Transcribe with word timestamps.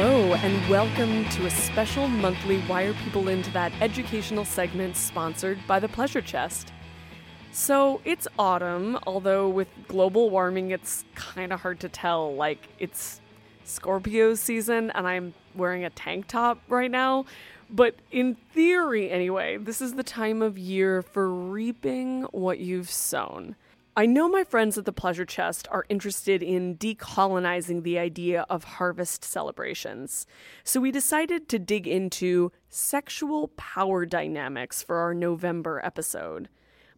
Hello, 0.00 0.34
and 0.34 0.70
welcome 0.70 1.28
to 1.30 1.46
a 1.46 1.50
special 1.50 2.06
monthly 2.06 2.60
Why 2.68 2.84
Are 2.84 2.94
People 3.02 3.26
Into 3.28 3.50
That 3.50 3.72
educational 3.80 4.44
segment 4.44 4.96
sponsored 4.96 5.58
by 5.66 5.80
the 5.80 5.88
Pleasure 5.88 6.20
Chest. 6.20 6.72
So, 7.50 8.00
it's 8.04 8.28
autumn, 8.38 8.96
although 9.08 9.48
with 9.48 9.66
global 9.88 10.30
warming, 10.30 10.70
it's 10.70 11.04
kind 11.16 11.52
of 11.52 11.62
hard 11.62 11.80
to 11.80 11.88
tell. 11.88 12.32
Like, 12.36 12.68
it's 12.78 13.20
Scorpio 13.64 14.36
season, 14.36 14.92
and 14.92 15.04
I'm 15.04 15.34
wearing 15.56 15.84
a 15.84 15.90
tank 15.90 16.28
top 16.28 16.60
right 16.68 16.92
now. 16.92 17.24
But 17.68 17.96
in 18.12 18.36
theory, 18.54 19.10
anyway, 19.10 19.56
this 19.56 19.82
is 19.82 19.94
the 19.94 20.04
time 20.04 20.42
of 20.42 20.56
year 20.56 21.02
for 21.02 21.28
reaping 21.28 22.22
what 22.30 22.60
you've 22.60 22.88
sown. 22.88 23.56
I 23.98 24.06
know 24.06 24.28
my 24.28 24.44
friends 24.44 24.78
at 24.78 24.84
the 24.84 24.92
Pleasure 24.92 25.24
Chest 25.24 25.66
are 25.72 25.84
interested 25.88 26.40
in 26.40 26.76
decolonizing 26.76 27.82
the 27.82 27.98
idea 27.98 28.46
of 28.48 28.62
harvest 28.62 29.24
celebrations. 29.24 30.24
So 30.62 30.80
we 30.80 30.92
decided 30.92 31.48
to 31.48 31.58
dig 31.58 31.88
into 31.88 32.52
sexual 32.68 33.48
power 33.56 34.06
dynamics 34.06 34.84
for 34.84 34.98
our 34.98 35.14
November 35.14 35.80
episode. 35.82 36.48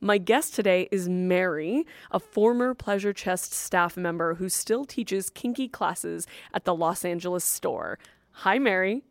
My 0.02 0.18
guest 0.18 0.54
today 0.54 0.90
is 0.92 1.08
Mary, 1.08 1.86
a 2.10 2.20
former 2.20 2.74
Pleasure 2.74 3.14
Chest 3.14 3.54
staff 3.54 3.96
member 3.96 4.34
who 4.34 4.50
still 4.50 4.84
teaches 4.84 5.30
kinky 5.30 5.68
classes 5.68 6.26
at 6.52 6.66
the 6.66 6.74
Los 6.74 7.02
Angeles 7.02 7.44
store. 7.44 7.98
Hi, 8.32 8.58
Mary. 8.58 9.04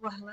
Well, 0.00 0.12
hello. 0.12 0.32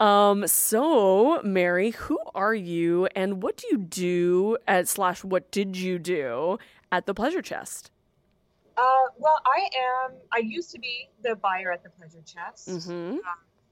Um, 0.00 0.46
so 0.46 1.40
Mary, 1.42 1.90
who 1.90 2.18
are 2.34 2.54
you 2.54 3.06
and 3.14 3.42
what 3.42 3.56
do 3.56 3.66
you 3.70 3.78
do 3.78 4.56
at 4.66 4.88
slash 4.88 5.22
what 5.22 5.50
did 5.50 5.76
you 5.76 5.98
do 5.98 6.58
at 6.90 7.06
the 7.06 7.14
Pleasure 7.14 7.42
Chest? 7.42 7.90
Uh, 8.76 8.82
well, 9.18 9.38
I 9.46 9.68
am. 10.06 10.14
I 10.32 10.38
used 10.38 10.72
to 10.72 10.78
be 10.78 11.08
the 11.22 11.36
buyer 11.36 11.70
at 11.70 11.82
the 11.82 11.90
Pleasure 11.90 12.22
Chest. 12.24 12.68
Mm-hmm. 12.68 13.12
Um, 13.14 13.20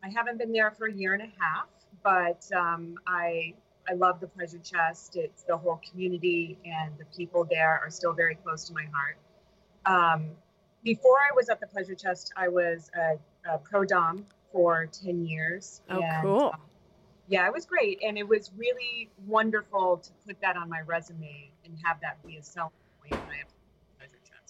I 0.05 0.09
haven't 0.09 0.39
been 0.39 0.53
there 0.53 0.71
for 0.71 0.87
a 0.87 0.93
year 0.93 1.15
and 1.15 1.23
a 1.23 1.33
half, 1.41 1.69
but 2.03 2.47
um, 2.57 2.95
I 3.07 3.55
I 3.89 3.95
love 3.95 4.21
the 4.21 4.29
Pleasure 4.29 4.59
Chest. 4.59 5.17
It's 5.17 5.43
the 5.43 5.57
whole 5.57 5.81
community 5.91 6.59
and 6.65 6.97
the 6.99 7.07
people 7.17 7.47
there 7.49 7.81
are 7.83 7.91
still 7.91 8.13
very 8.13 8.37
close 8.37 8.65
to 8.69 8.75
my 8.75 8.85
heart. 8.93 9.19
Um, 9.85 10.31
before 10.85 11.17
I 11.17 11.35
was 11.35 11.49
at 11.49 11.61
the 11.61 11.67
Pleasure 11.67 11.95
Chest, 11.95 12.33
I 12.37 12.49
was 12.49 12.91
a, 12.95 13.19
a 13.51 13.59
pro 13.59 13.85
dom 13.85 14.27
for 14.53 14.87
10 14.87 15.27
years. 15.27 15.83
Oh, 15.91 16.01
and, 16.01 16.23
cool. 16.23 16.51
um, 16.55 16.61
yeah, 17.29 17.47
it 17.47 17.53
was 17.53 17.65
great. 17.65 18.01
And 18.05 18.19
it 18.19 18.27
was 18.27 18.51
really 18.57 19.11
wonderful 19.27 19.99
to 19.99 20.11
put 20.27 20.41
that 20.41 20.57
on 20.57 20.69
my 20.69 20.81
resume 20.87 21.51
and 21.65 21.75
have 21.85 22.01
that 22.01 22.25
be 22.27 22.37
a 22.37 22.43
selling 22.43 22.71
point 23.01 23.13
when 23.13 23.35
I 23.35 23.39
have 23.39 23.47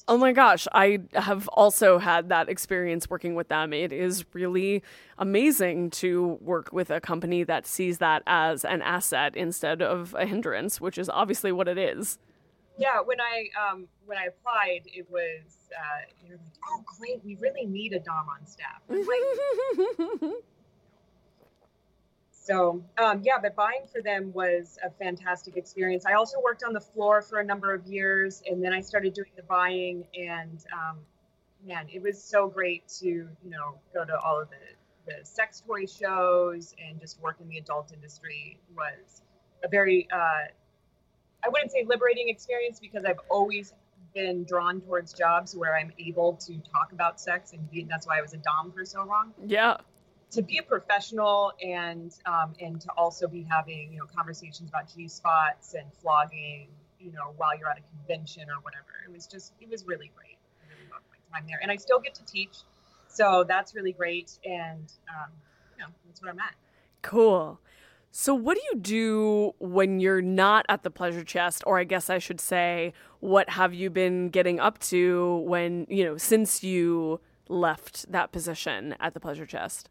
Oh 0.08 0.16
my 0.16 0.32
gosh, 0.32 0.66
I 0.72 0.98
have 1.12 1.46
also 1.48 1.98
had 1.98 2.30
that 2.30 2.48
experience 2.48 3.08
working 3.08 3.36
with 3.36 3.46
them. 3.46 3.72
It 3.72 3.92
is 3.92 4.24
really 4.32 4.82
amazing 5.18 5.90
to 5.90 6.38
work 6.40 6.72
with 6.72 6.90
a 6.90 7.00
company 7.00 7.44
that 7.44 7.64
sees 7.64 7.98
that 7.98 8.24
as 8.26 8.64
an 8.64 8.82
asset 8.82 9.36
instead 9.36 9.82
of 9.82 10.14
a 10.18 10.26
hindrance, 10.26 10.80
which 10.80 10.98
is 10.98 11.08
obviously 11.08 11.52
what 11.52 11.68
it 11.68 11.78
is. 11.78 12.18
Yeah, 12.80 13.00
when 13.04 13.20
I 13.20 13.48
um, 13.60 13.86
when 14.06 14.16
I 14.16 14.24
applied, 14.24 14.82
it 14.86 15.06
was 15.10 15.70
uh, 15.76 16.10
you're 16.26 16.38
like, 16.38 16.56
oh 16.68 16.82
great, 16.98 17.22
we 17.24 17.36
really 17.36 17.66
need 17.66 17.92
a 17.92 18.00
dom 18.00 18.26
on 18.28 18.46
staff. 18.46 18.80
Like, 18.88 20.32
So 22.42 22.82
um, 22.98 23.20
yeah, 23.22 23.34
but 23.40 23.54
buying 23.54 23.86
for 23.92 24.02
them 24.02 24.32
was 24.32 24.78
a 24.84 24.90
fantastic 24.90 25.56
experience. 25.56 26.04
I 26.06 26.14
also 26.14 26.40
worked 26.42 26.64
on 26.64 26.72
the 26.72 26.80
floor 26.80 27.22
for 27.22 27.38
a 27.38 27.44
number 27.44 27.72
of 27.72 27.86
years, 27.86 28.42
and 28.44 28.64
then 28.64 28.72
I 28.72 28.80
started 28.80 29.14
doing 29.14 29.30
the 29.36 29.42
buying. 29.42 30.04
And 30.18 30.64
um, 30.72 30.98
man, 31.64 31.86
it 31.92 32.02
was 32.02 32.20
so 32.20 32.48
great 32.48 32.88
to 33.00 33.06
you 33.06 33.28
know 33.44 33.78
go 33.94 34.04
to 34.04 34.18
all 34.18 34.40
of 34.40 34.48
the 34.48 34.56
the 35.06 35.24
sex 35.24 35.62
toy 35.64 35.86
shows 35.86 36.74
and 36.84 36.98
just 36.98 37.20
work 37.20 37.36
in 37.40 37.48
the 37.48 37.58
adult 37.58 37.92
industry 37.92 38.58
was 38.74 39.22
a 39.62 39.68
very 39.68 40.08
uh, 40.12 40.50
I 41.44 41.48
wouldn't 41.48 41.72
say 41.72 41.84
liberating 41.86 42.28
experience 42.28 42.80
because 42.80 43.04
I've 43.04 43.20
always 43.30 43.72
been 44.14 44.44
drawn 44.44 44.80
towards 44.80 45.12
jobs 45.12 45.56
where 45.56 45.76
I'm 45.76 45.92
able 45.98 46.34
to 46.34 46.58
talk 46.72 46.92
about 46.92 47.20
sex, 47.20 47.52
and 47.52 47.70
be, 47.70 47.84
that's 47.88 48.06
why 48.06 48.18
I 48.18 48.22
was 48.22 48.34
a 48.34 48.38
dom 48.38 48.72
for 48.72 48.84
so 48.84 49.04
long 49.04 49.32
yeah. 49.46 49.76
to 50.32 50.42
be 50.42 50.58
a 50.58 50.62
professional 50.62 51.52
and 51.62 52.12
um, 52.26 52.54
and 52.60 52.80
to 52.80 52.88
also 52.96 53.28
be 53.28 53.46
having 53.48 53.92
you 53.92 53.98
know 53.98 54.06
conversations 54.14 54.68
about 54.68 54.92
G 54.94 55.08
spots 55.08 55.74
and 55.74 55.86
flogging, 55.94 56.68
you 56.98 57.12
know, 57.12 57.34
while 57.36 57.56
you're 57.58 57.68
at 57.68 57.78
a 57.78 57.96
convention 57.96 58.44
or 58.50 58.60
whatever. 58.62 58.86
It 59.06 59.12
was 59.12 59.26
just 59.26 59.52
it 59.60 59.68
was 59.70 59.86
really 59.86 60.10
great. 60.16 60.38
I 60.62 60.72
really 60.72 60.90
loved 60.90 61.04
my 61.10 61.38
time 61.38 61.46
there, 61.46 61.58
and 61.62 61.70
I 61.70 61.76
still 61.76 62.00
get 62.00 62.14
to 62.16 62.24
teach, 62.24 62.58
so 63.08 63.44
that's 63.46 63.74
really 63.74 63.92
great. 63.92 64.38
And 64.44 64.92
um, 65.08 65.30
you 65.76 65.84
know, 65.84 65.90
that's 66.06 66.20
where 66.22 66.32
I'm 66.32 66.38
at. 66.40 66.54
Cool. 67.02 67.60
So, 68.12 68.34
what 68.34 68.56
do 68.56 68.62
you 68.72 68.78
do 68.80 69.54
when 69.60 70.00
you're 70.00 70.20
not 70.22 70.66
at 70.68 70.82
the 70.82 70.90
pleasure 70.90 71.22
chest? 71.22 71.62
Or, 71.64 71.78
I 71.78 71.84
guess 71.84 72.10
I 72.10 72.18
should 72.18 72.40
say, 72.40 72.92
what 73.20 73.50
have 73.50 73.72
you 73.72 73.88
been 73.88 74.30
getting 74.30 74.58
up 74.58 74.78
to 74.80 75.36
when, 75.46 75.86
you 75.88 76.04
know, 76.04 76.16
since 76.16 76.64
you 76.64 77.20
left 77.48 78.10
that 78.10 78.32
position 78.32 78.96
at 78.98 79.14
the 79.14 79.20
pleasure 79.20 79.46
chest? 79.46 79.90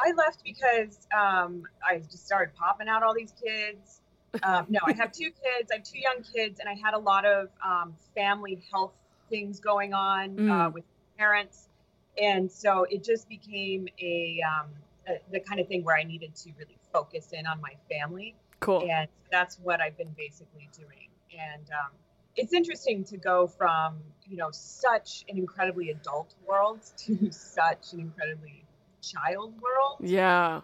I 0.00 0.12
left 0.12 0.42
because 0.42 1.06
um, 1.16 1.64
I 1.86 1.98
just 1.98 2.24
started 2.26 2.54
popping 2.56 2.88
out 2.88 3.02
all 3.02 3.14
these 3.14 3.32
kids. 3.42 4.00
Um, 4.42 4.66
no, 4.68 4.80
I 4.86 4.92
have 4.94 5.12
two 5.12 5.30
kids. 5.30 5.70
I 5.70 5.76
have 5.76 5.84
two 5.84 5.98
young 6.00 6.22
kids, 6.34 6.60
and 6.60 6.68
I 6.68 6.74
had 6.74 6.94
a 6.94 6.98
lot 6.98 7.24
of 7.26 7.50
um, 7.64 7.94
family 8.14 8.60
health 8.72 8.92
things 9.28 9.60
going 9.60 9.92
on 9.92 10.38
uh, 10.38 10.68
Mm. 10.70 10.72
with 10.72 10.84
parents, 11.18 11.68
and 12.20 12.50
so 12.50 12.86
it 12.90 13.04
just 13.04 13.28
became 13.28 13.86
a, 14.00 14.40
um, 14.42 14.66
a 15.08 15.20
the 15.30 15.40
kind 15.40 15.60
of 15.60 15.68
thing 15.68 15.84
where 15.84 15.96
I 15.96 16.02
needed 16.02 16.34
to 16.36 16.50
really 16.58 16.76
focus 16.94 17.32
in 17.32 17.46
on 17.46 17.60
my 17.60 17.74
family, 17.90 18.34
Cool. 18.60 18.86
and 18.88 19.08
that's 19.30 19.58
what 19.58 19.80
I've 19.82 19.98
been 19.98 20.14
basically 20.16 20.70
doing. 20.72 21.08
And 21.36 21.68
um, 21.70 21.90
it's 22.36 22.54
interesting 22.54 23.04
to 23.04 23.16
go 23.18 23.46
from 23.46 23.98
you 24.26 24.36
know 24.36 24.48
such 24.52 25.24
an 25.28 25.36
incredibly 25.36 25.90
adult 25.90 26.34
world 26.48 26.80
to 27.04 27.30
such 27.30 27.92
an 27.92 28.00
incredibly 28.00 28.64
child 29.02 29.52
world 29.60 29.98
Yeah. 30.00 30.62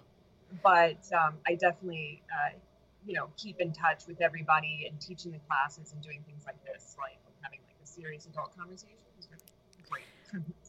but 0.63 0.97
um, 1.13 1.35
I 1.47 1.55
definitely, 1.57 2.23
uh, 2.33 2.57
you 3.05 3.13
know, 3.15 3.29
keep 3.37 3.61
in 3.61 3.71
touch 3.73 4.07
with 4.09 4.23
everybody 4.23 4.87
and 4.89 4.99
teaching 4.99 5.31
the 5.33 5.39
classes 5.41 5.93
and 5.93 6.03
doing 6.03 6.23
things 6.27 6.45
like 6.47 6.57
this, 6.65 6.97
like 6.99 7.19
having 7.43 7.61
like 7.67 7.77
a 7.83 7.87
serious 7.87 8.25
adult 8.27 8.57
conversation 8.57 8.97
is 9.19 9.29
really 9.31 9.43
great. 9.91 10.05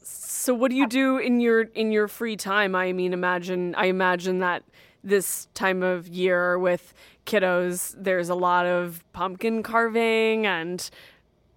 So 0.03 0.53
what 0.53 0.69
do 0.71 0.75
you 0.75 0.87
do 0.87 1.17
in 1.17 1.39
your 1.39 1.61
in 1.61 1.91
your 1.91 2.07
free 2.07 2.35
time? 2.35 2.75
I 2.75 2.91
mean, 2.93 3.13
imagine 3.13 3.73
I 3.75 3.85
imagine 3.85 4.39
that 4.39 4.63
this 5.03 5.47
time 5.53 5.83
of 5.83 6.07
year 6.07 6.57
with 6.57 6.93
kiddos, 7.25 7.95
there's 7.97 8.29
a 8.29 8.35
lot 8.35 8.65
of 8.65 9.03
pumpkin 9.13 9.63
carving 9.63 10.45
and 10.45 10.89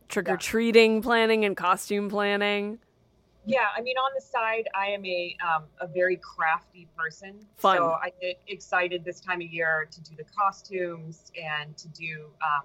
trick 0.09 0.29
or 0.29 0.37
treating 0.37 1.03
planning 1.03 1.45
and 1.45 1.57
costume 1.57 2.09
planning. 2.09 2.79
yeah, 3.47 3.69
I 3.77 3.81
mean, 3.81 3.97
on 3.97 4.11
the 4.15 4.21
side, 4.21 4.69
I 4.75 4.87
am 4.87 5.05
a 5.05 5.37
um, 5.45 5.65
a 5.81 5.87
very 5.87 6.17
crafty 6.17 6.87
person, 6.97 7.47
Fun. 7.57 7.77
so 7.77 7.93
I 8.03 8.11
get 8.21 8.41
excited 8.49 9.05
this 9.05 9.21
time 9.21 9.41
of 9.41 9.49
year 9.49 9.89
to 9.91 10.01
do 10.03 10.15
the 10.17 10.25
costumes 10.37 11.31
and 11.41 11.77
to 11.77 11.89
do 11.89 12.27
um, 12.43 12.65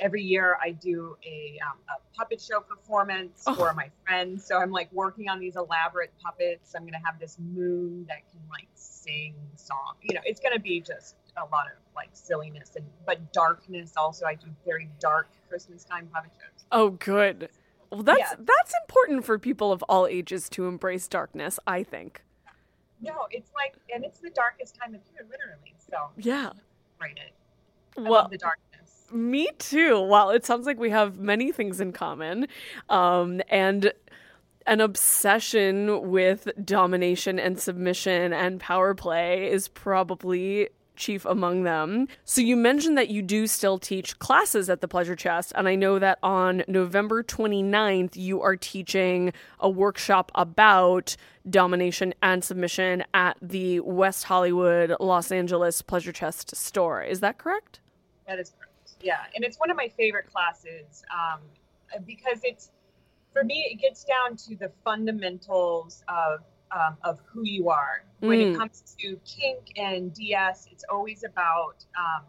every 0.00 0.22
year 0.22 0.58
I 0.60 0.70
do 0.72 1.16
a, 1.24 1.58
um, 1.64 1.78
a 1.88 2.16
puppet 2.16 2.40
show 2.40 2.60
performance 2.60 3.44
Oh. 3.46 3.54
for 3.54 3.72
my 3.74 3.90
friends. 4.04 4.44
So 4.46 4.58
I'm 4.58 4.70
like 4.72 4.92
working 4.92 5.28
on 5.28 5.38
these 5.38 5.56
elaborate 5.56 6.12
puppets. 6.22 6.74
I'm 6.74 6.84
gonna 6.84 7.04
have 7.04 7.18
this 7.20 7.38
moon 7.38 8.06
that 8.08 8.28
can 8.30 8.40
like 8.50 8.68
sing 8.74 9.34
song. 9.56 9.94
You 10.02 10.14
know, 10.14 10.20
it's 10.24 10.40
gonna 10.40 10.58
be 10.58 10.80
just 10.80 11.16
a 11.36 11.42
lot 11.44 11.66
of 11.66 11.78
like 11.94 12.08
silliness 12.12 12.72
and 12.76 12.84
but 13.06 13.32
darkness 13.32 13.92
also. 13.96 14.26
I 14.26 14.34
do 14.34 14.46
very 14.64 14.88
dark 14.98 15.28
Christmas 15.48 15.84
time 15.84 16.08
puppet 16.12 16.32
shows. 16.40 16.64
Oh, 16.72 16.90
good. 16.90 17.50
Well, 17.90 18.02
that's 18.02 18.18
Yeah. 18.18 18.34
that's 18.38 18.74
important 18.82 19.24
for 19.24 19.38
people 19.38 19.72
of 19.72 19.82
all 19.84 20.06
ages 20.06 20.48
to 20.50 20.66
embrace 20.66 21.06
darkness. 21.08 21.58
I 21.66 21.82
think. 21.82 22.22
No, 23.02 23.26
it's 23.30 23.50
like 23.54 23.74
and 23.94 24.04
it's 24.04 24.20
the 24.20 24.30
darkest 24.30 24.74
time 24.76 24.94
of 24.94 25.00
year, 25.12 25.26
literally. 25.30 25.74
So 25.78 26.10
Yeah. 26.16 26.52
write 27.00 27.18
it. 27.18 27.32
I 27.98 28.08
Well, 28.08 28.28
the 28.28 28.38
darkness. 28.38 28.69
Me 29.12 29.48
too. 29.58 30.00
Well, 30.00 30.30
it 30.30 30.44
sounds 30.44 30.66
like 30.66 30.78
we 30.78 30.90
have 30.90 31.18
many 31.18 31.52
things 31.52 31.80
in 31.80 31.92
common, 31.92 32.46
um, 32.88 33.40
and 33.48 33.92
an 34.66 34.80
obsession 34.80 36.10
with 36.10 36.48
domination 36.64 37.38
and 37.38 37.58
submission 37.58 38.32
and 38.32 38.60
power 38.60 38.94
play 38.94 39.50
is 39.50 39.68
probably 39.68 40.68
chief 41.00 41.24
among 41.24 41.64
them. 41.64 42.06
So 42.24 42.40
you 42.40 42.56
mentioned 42.56 42.96
that 42.98 43.08
you 43.08 43.22
do 43.22 43.46
still 43.46 43.78
teach 43.78 44.18
classes 44.18 44.68
at 44.68 44.80
the 44.80 44.86
Pleasure 44.86 45.16
Chest, 45.16 45.52
and 45.56 45.66
I 45.66 45.74
know 45.74 45.98
that 45.98 46.18
on 46.22 46.62
November 46.68 47.22
29th 47.24 48.16
you 48.16 48.40
are 48.42 48.54
teaching 48.54 49.32
a 49.58 49.68
workshop 49.68 50.30
about 50.34 51.16
domination 51.48 52.14
and 52.22 52.44
submission 52.44 53.02
at 53.14 53.38
the 53.40 53.80
West 53.80 54.24
Hollywood, 54.24 54.94
Los 55.00 55.32
Angeles 55.32 55.82
Pleasure 55.82 56.12
Chest 56.12 56.54
store. 56.54 57.02
Is 57.02 57.20
that 57.20 57.38
correct? 57.38 57.80
That 58.26 58.38
is 58.38 58.50
correct. 58.50 58.69
Yeah, 59.02 59.18
and 59.34 59.44
it's 59.44 59.58
one 59.58 59.70
of 59.70 59.76
my 59.76 59.88
favorite 59.88 60.26
classes 60.30 61.02
um, 61.12 61.40
because 62.06 62.40
it's 62.44 62.70
for 63.32 63.44
me 63.44 63.68
it 63.72 63.80
gets 63.80 64.04
down 64.04 64.36
to 64.36 64.56
the 64.56 64.70
fundamentals 64.84 66.02
of 66.08 66.40
um, 66.72 66.96
of 67.02 67.20
who 67.26 67.42
you 67.44 67.68
are 67.70 68.04
when 68.20 68.38
Mm. 68.38 68.52
it 68.52 68.58
comes 68.58 68.94
to 69.00 69.18
kink 69.24 69.72
and 69.76 70.12
DS. 70.12 70.68
It's 70.70 70.84
always 70.90 71.24
about 71.24 71.84
um, 71.98 72.24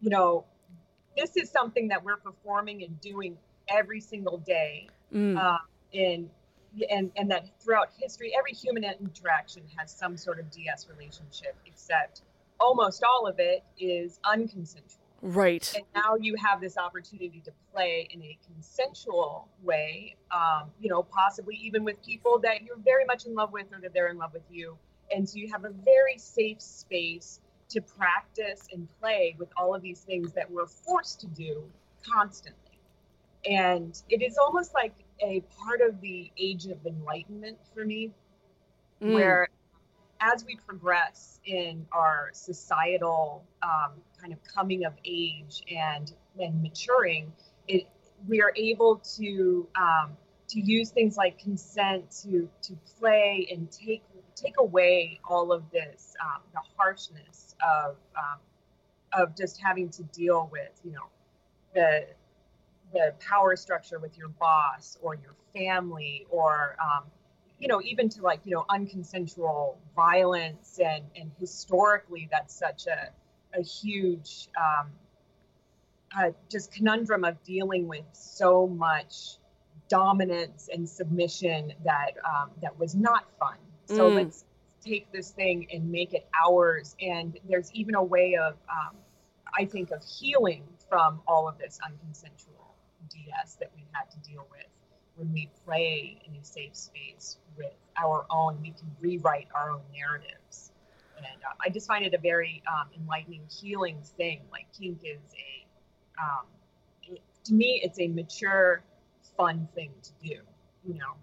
you 0.00 0.10
know 0.10 0.44
this 1.16 1.36
is 1.36 1.50
something 1.50 1.88
that 1.88 2.02
we're 2.02 2.16
performing 2.16 2.82
and 2.84 2.98
doing 3.00 3.36
every 3.68 4.00
single 4.00 4.38
day, 4.38 4.88
Mm. 5.12 5.36
uh, 5.36 5.58
in 5.92 6.30
and 6.90 7.10
and 7.16 7.30
that 7.30 7.48
throughout 7.60 7.90
history, 7.98 8.32
every 8.38 8.52
human 8.52 8.84
interaction 8.84 9.62
has 9.76 9.92
some 9.92 10.16
sort 10.16 10.38
of 10.38 10.50
DS 10.50 10.88
relationship, 10.88 11.54
except 11.66 12.22
almost 12.60 13.02
all 13.04 13.26
of 13.26 13.38
it 13.40 13.62
is 13.78 14.20
unconsensual. 14.24 15.01
Right. 15.22 15.72
And 15.76 15.84
now 15.94 16.16
you 16.16 16.34
have 16.36 16.60
this 16.60 16.76
opportunity 16.76 17.40
to 17.44 17.52
play 17.72 18.08
in 18.12 18.20
a 18.22 18.36
consensual 18.44 19.48
way, 19.62 20.16
um, 20.32 20.70
you 20.80 20.90
know, 20.90 21.04
possibly 21.04 21.54
even 21.62 21.84
with 21.84 22.04
people 22.04 22.40
that 22.40 22.62
you're 22.62 22.76
very 22.78 23.04
much 23.04 23.24
in 23.24 23.34
love 23.34 23.52
with 23.52 23.72
or 23.72 23.80
that 23.80 23.94
they're 23.94 24.08
in 24.08 24.18
love 24.18 24.32
with 24.32 24.42
you. 24.50 24.76
And 25.14 25.28
so 25.28 25.38
you 25.38 25.48
have 25.52 25.64
a 25.64 25.70
very 25.70 26.18
safe 26.18 26.60
space 26.60 27.40
to 27.68 27.80
practice 27.80 28.66
and 28.72 28.88
play 29.00 29.36
with 29.38 29.48
all 29.56 29.74
of 29.74 29.80
these 29.80 30.00
things 30.00 30.32
that 30.32 30.50
we're 30.50 30.66
forced 30.66 31.20
to 31.20 31.28
do 31.28 31.62
constantly. 32.04 32.58
And 33.48 34.00
it 34.08 34.22
is 34.22 34.38
almost 34.38 34.74
like 34.74 34.94
a 35.20 35.40
part 35.64 35.80
of 35.80 36.00
the 36.00 36.32
age 36.36 36.66
of 36.66 36.84
enlightenment 36.84 37.58
for 37.72 37.84
me, 37.84 38.10
Mm. 39.00 39.14
where 39.14 39.48
as 40.22 40.44
we 40.46 40.56
progress 40.56 41.40
in 41.44 41.84
our 41.92 42.30
societal 42.32 43.44
um, 43.62 43.92
kind 44.20 44.32
of 44.32 44.38
coming 44.44 44.84
of 44.84 44.94
age 45.04 45.62
and 45.70 46.12
and 46.40 46.62
maturing, 46.62 47.32
it 47.66 47.88
we 48.28 48.40
are 48.40 48.52
able 48.56 48.96
to 49.16 49.66
um, 49.76 50.16
to 50.48 50.60
use 50.60 50.90
things 50.90 51.16
like 51.16 51.38
consent 51.38 52.10
to 52.22 52.48
to 52.62 52.74
play 52.98 53.48
and 53.50 53.70
take 53.70 54.02
take 54.36 54.54
away 54.58 55.18
all 55.28 55.52
of 55.52 55.64
this 55.72 56.14
um, 56.22 56.40
the 56.52 56.60
harshness 56.76 57.54
of 57.62 57.96
um, 58.16 58.38
of 59.12 59.36
just 59.36 59.60
having 59.60 59.88
to 59.90 60.04
deal 60.04 60.48
with 60.52 60.80
you 60.84 60.92
know 60.92 61.08
the 61.74 62.06
the 62.92 63.14
power 63.18 63.56
structure 63.56 63.98
with 63.98 64.16
your 64.16 64.28
boss 64.28 64.98
or 65.02 65.14
your 65.14 65.34
family 65.54 66.26
or 66.30 66.76
um, 66.80 67.04
you 67.62 67.68
know 67.68 67.80
even 67.82 68.10
to 68.10 68.22
like 68.22 68.40
you 68.44 68.52
know 68.54 68.66
unconsensual 68.70 69.76
violence 69.96 70.80
and 70.84 71.04
and 71.16 71.30
historically 71.40 72.28
that's 72.32 72.54
such 72.54 72.88
a 72.88 73.10
a 73.58 73.62
huge 73.62 74.48
um, 74.58 74.88
uh, 76.18 76.30
just 76.50 76.72
conundrum 76.72 77.24
of 77.24 77.42
dealing 77.44 77.88
with 77.88 78.04
so 78.12 78.66
much 78.66 79.38
dominance 79.88 80.68
and 80.72 80.88
submission 80.88 81.72
that 81.84 82.12
um, 82.28 82.50
that 82.62 82.78
was 82.78 82.94
not 82.94 83.26
fun. 83.38 83.58
So 83.86 84.08
Mm. 84.08 84.14
let's 84.14 84.44
take 84.84 85.12
this 85.12 85.30
thing 85.30 85.68
and 85.72 85.90
make 85.90 86.14
it 86.14 86.26
ours. 86.46 86.96
And 87.00 87.38
there's 87.48 87.72
even 87.72 87.94
a 87.94 88.02
way 88.02 88.36
of 88.36 88.54
um, 88.70 88.96
i 89.58 89.64
think 89.64 89.90
of 89.90 90.02
healing 90.04 90.64
from 90.88 91.20
all 91.26 91.48
of 91.48 91.58
this 91.58 91.78
unconsensual 91.86 92.74
ds 93.10 93.56
that 93.56 93.70
we've 93.76 93.86
had 93.92 94.10
to 94.10 94.18
deal 94.30 94.46
with 94.50 94.66
when 95.16 95.32
we 95.32 95.50
play 95.64 96.18
in 96.26 96.34
a 96.34 96.44
safe 96.44 96.74
space 96.74 97.38
with 97.56 97.72
our 98.02 98.26
own, 98.30 98.58
we 98.60 98.70
can 98.70 98.90
rewrite 99.00 99.48
our 99.54 99.70
own 99.70 99.82
narratives. 99.94 100.72
And 101.16 101.26
uh, 101.26 101.54
I 101.64 101.68
just 101.68 101.86
find 101.86 102.04
it 102.04 102.14
a 102.14 102.18
very 102.18 102.62
um, 102.66 102.88
enlightening, 102.98 103.42
healing 103.48 103.98
thing. 104.16 104.40
Like 104.50 104.66
kink 104.78 105.00
is 105.04 105.20
a, 105.34 106.22
um, 106.22 106.46
it, 107.02 107.20
to 107.44 107.54
me, 107.54 107.80
it's 107.84 108.00
a 108.00 108.08
mature, 108.08 108.82
fun 109.36 109.68
thing 109.74 109.90
to 110.02 110.10
do. 110.28 110.36
You 110.84 110.94
know, 110.94 111.14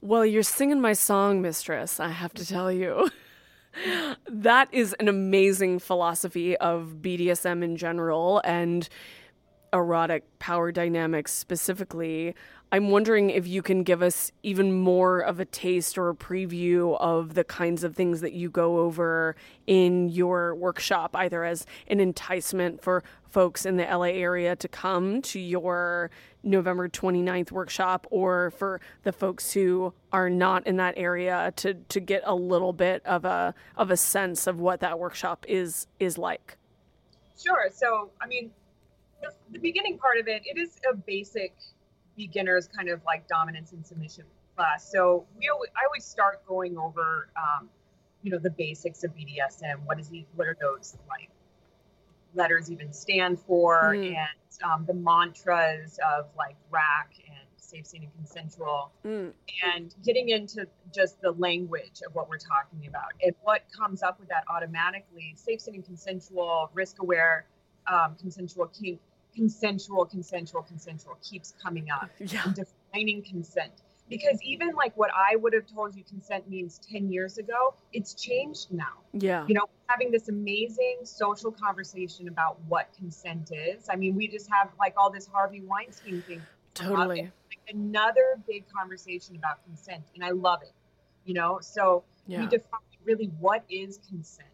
Well, 0.00 0.26
you're 0.26 0.42
singing 0.42 0.80
my 0.80 0.94
song, 0.94 1.40
mistress, 1.42 2.00
I 2.00 2.08
have 2.08 2.34
to 2.34 2.46
tell 2.46 2.72
you. 2.72 3.08
that 4.28 4.68
is 4.72 4.94
an 4.94 5.08
amazing 5.08 5.78
philosophy 5.78 6.56
of 6.56 6.96
BDSM 7.00 7.62
in 7.62 7.76
general 7.76 8.40
and 8.44 8.88
erotic 9.72 10.24
power 10.38 10.72
dynamics 10.72 11.32
specifically. 11.32 12.34
I'm 12.74 12.88
wondering 12.88 13.28
if 13.28 13.46
you 13.46 13.60
can 13.60 13.82
give 13.82 14.00
us 14.00 14.32
even 14.42 14.72
more 14.72 15.20
of 15.20 15.38
a 15.38 15.44
taste 15.44 15.98
or 15.98 16.08
a 16.08 16.14
preview 16.14 16.96
of 16.98 17.34
the 17.34 17.44
kinds 17.44 17.84
of 17.84 17.94
things 17.94 18.22
that 18.22 18.32
you 18.32 18.48
go 18.48 18.78
over 18.78 19.36
in 19.66 20.08
your 20.08 20.54
workshop, 20.54 21.14
either 21.14 21.44
as 21.44 21.66
an 21.88 22.00
enticement 22.00 22.82
for 22.82 23.04
folks 23.28 23.66
in 23.66 23.76
the 23.76 23.84
LA 23.84 24.06
area 24.06 24.56
to 24.56 24.68
come 24.68 25.20
to 25.20 25.38
your 25.38 26.10
November 26.42 26.88
29th 26.88 27.52
workshop 27.52 28.06
or 28.10 28.52
for 28.52 28.80
the 29.02 29.12
folks 29.12 29.52
who 29.52 29.92
are 30.10 30.30
not 30.30 30.66
in 30.66 30.76
that 30.76 30.94
area 30.96 31.52
to 31.56 31.74
to 31.74 32.00
get 32.00 32.22
a 32.24 32.34
little 32.34 32.72
bit 32.72 33.04
of 33.04 33.26
a 33.26 33.54
of 33.76 33.90
a 33.90 33.98
sense 33.98 34.46
of 34.46 34.58
what 34.60 34.80
that 34.80 34.98
workshop 34.98 35.44
is 35.46 35.86
is 36.00 36.16
like. 36.16 36.56
Sure. 37.38 37.68
So, 37.70 38.12
I 38.18 38.26
mean, 38.26 38.50
the, 39.20 39.28
the 39.50 39.58
beginning 39.58 39.98
part 39.98 40.16
of 40.18 40.26
it, 40.26 40.42
it 40.46 40.58
is 40.58 40.80
a 40.90 40.96
basic 40.96 41.54
beginners 42.16 42.68
kind 42.68 42.88
of 42.88 43.00
like 43.04 43.26
dominance 43.28 43.72
and 43.72 43.84
submission 43.86 44.24
class. 44.56 44.90
So 44.90 45.26
we 45.38 45.48
always, 45.48 45.70
I 45.76 45.86
always 45.86 46.04
start 46.04 46.46
going 46.46 46.76
over, 46.76 47.28
um, 47.36 47.68
you 48.22 48.30
know, 48.30 48.38
the 48.38 48.50
basics 48.50 49.02
of 49.04 49.12
BDSM. 49.14 49.84
What 49.84 49.98
is 49.98 50.08
the, 50.08 50.24
what 50.36 50.46
are 50.46 50.56
those 50.60 50.96
like 51.08 51.30
letters 52.34 52.70
even 52.70 52.92
stand 52.92 53.38
for, 53.40 53.94
Mm. 53.94 54.06
and 54.16 54.72
um, 54.72 54.84
the 54.86 54.94
mantras 54.94 55.98
of 56.16 56.26
like 56.36 56.56
rack 56.70 57.12
and 57.28 57.46
safe, 57.56 57.86
sane, 57.86 58.02
and 58.04 58.14
consensual 58.14 58.92
Mm. 59.04 59.32
and 59.74 59.94
getting 60.04 60.28
into 60.30 60.66
just 60.94 61.20
the 61.20 61.32
language 61.32 62.00
of 62.06 62.14
what 62.14 62.28
we're 62.28 62.38
talking 62.38 62.86
about 62.86 63.12
and 63.22 63.34
what 63.42 63.62
comes 63.76 64.02
up 64.02 64.18
with 64.20 64.28
that 64.28 64.44
automatically 64.48 65.34
safe 65.36 65.60
sitting 65.60 65.82
consensual 65.82 66.70
risk 66.74 67.00
aware 67.00 67.46
um, 67.86 68.14
consensual 68.20 68.66
kink 68.68 69.00
consensual 69.34 70.04
consensual 70.04 70.62
consensual 70.62 71.16
keeps 71.22 71.54
coming 71.62 71.88
up 71.90 72.10
Yeah. 72.18 72.42
and 72.44 72.54
defining 72.54 73.22
consent. 73.22 73.72
Because 74.08 74.38
even 74.42 74.72
like 74.74 74.94
what 74.96 75.10
i 75.14 75.36
would 75.36 75.54
have 75.54 75.66
told 75.66 75.96
you 75.96 76.04
consent 76.04 76.48
means 76.48 76.78
10 76.90 77.10
years 77.10 77.38
ago 77.38 77.74
it's 77.92 78.14
changed 78.14 78.70
now. 78.72 78.96
Yeah. 79.12 79.46
you 79.48 79.54
know 79.54 79.64
having 79.86 80.10
this 80.10 80.28
amazing 80.28 80.98
social 81.04 81.50
conversation 81.52 82.28
about 82.28 82.58
what 82.68 82.88
consent 82.98 83.50
is. 83.52 83.88
I 83.90 83.96
mean 83.96 84.14
we 84.14 84.28
just 84.28 84.48
have 84.52 84.68
like 84.78 84.94
all 84.96 85.10
this 85.10 85.26
harvey 85.26 85.62
weinstein 85.62 86.22
thing 86.22 86.42
Totally. 86.74 87.22
like, 87.22 87.32
another 87.68 88.40
big 88.46 88.64
conversation 88.68 89.36
about 89.36 89.64
consent 89.64 90.02
and 90.14 90.24
i 90.24 90.30
love 90.30 90.62
it 90.62 90.72
you 91.24 91.34
know? 91.34 91.58
So 91.60 92.02
we 92.26 92.46
define 92.46 92.80
really 93.04 93.30
what 93.40 93.64
is 93.68 93.98
consent 94.08 94.48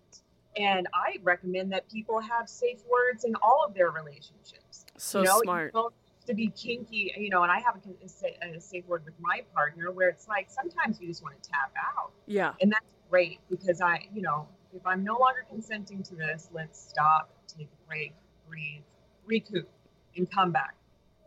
and 0.59 0.87
i 0.95 1.17
recommend 1.23 1.73
that 1.73 1.88
people 1.91 2.21
have 2.21 2.49
safe 2.49 2.81
words 2.91 3.25
in 3.25 3.35
all 3.43 3.65
of 3.67 3.75
their 3.75 3.91
relationships 3.91 4.85
So 4.97 5.21
you 5.21 5.27
know, 5.27 5.41
smart. 5.43 5.73
You 5.75 5.91
to 6.29 6.35
be 6.35 6.49
kinky, 6.49 7.12
you 7.17 7.31
know, 7.31 7.43
and 7.43 7.50
I 7.50 7.59
have 7.61 7.77
a, 7.77 7.81
con- 7.81 7.97
a 8.05 8.09
sa- 8.09 8.27
a 8.43 8.61
safe 8.61 8.87
word 8.87 9.03
with 9.05 9.15
my 9.19 9.43
partner 9.55 9.91
where 9.91 10.09
it's 10.11 10.29
like 10.29 10.50
sometimes 10.50 11.00
you 11.00 11.09
just 11.09 11.23
want 11.23 11.43
to 11.43 11.50
tap 11.50 11.73
out. 11.97 12.12
Yeah. 12.27 12.53
And 12.61 12.71
that's 12.71 12.85
great 13.11 13.41
because 13.49 13.81
I, 13.81 14.07
you 14.15 14.21
know, 14.21 14.47
if 14.75 14.87
I'm 14.87 15.03
no 15.03 15.15
longer 15.15 15.47
consenting 15.49 16.03
to 16.03 16.15
this, 16.15 16.50
let's 16.53 16.79
stop, 16.79 17.31
take 17.47 17.69
a 17.69 17.88
break, 17.88 18.12
breathe, 18.47 18.83
recoup. 19.27 19.69
and 20.17 20.31
come 20.31 20.53
back. 20.53 20.75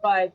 But 0.04 0.34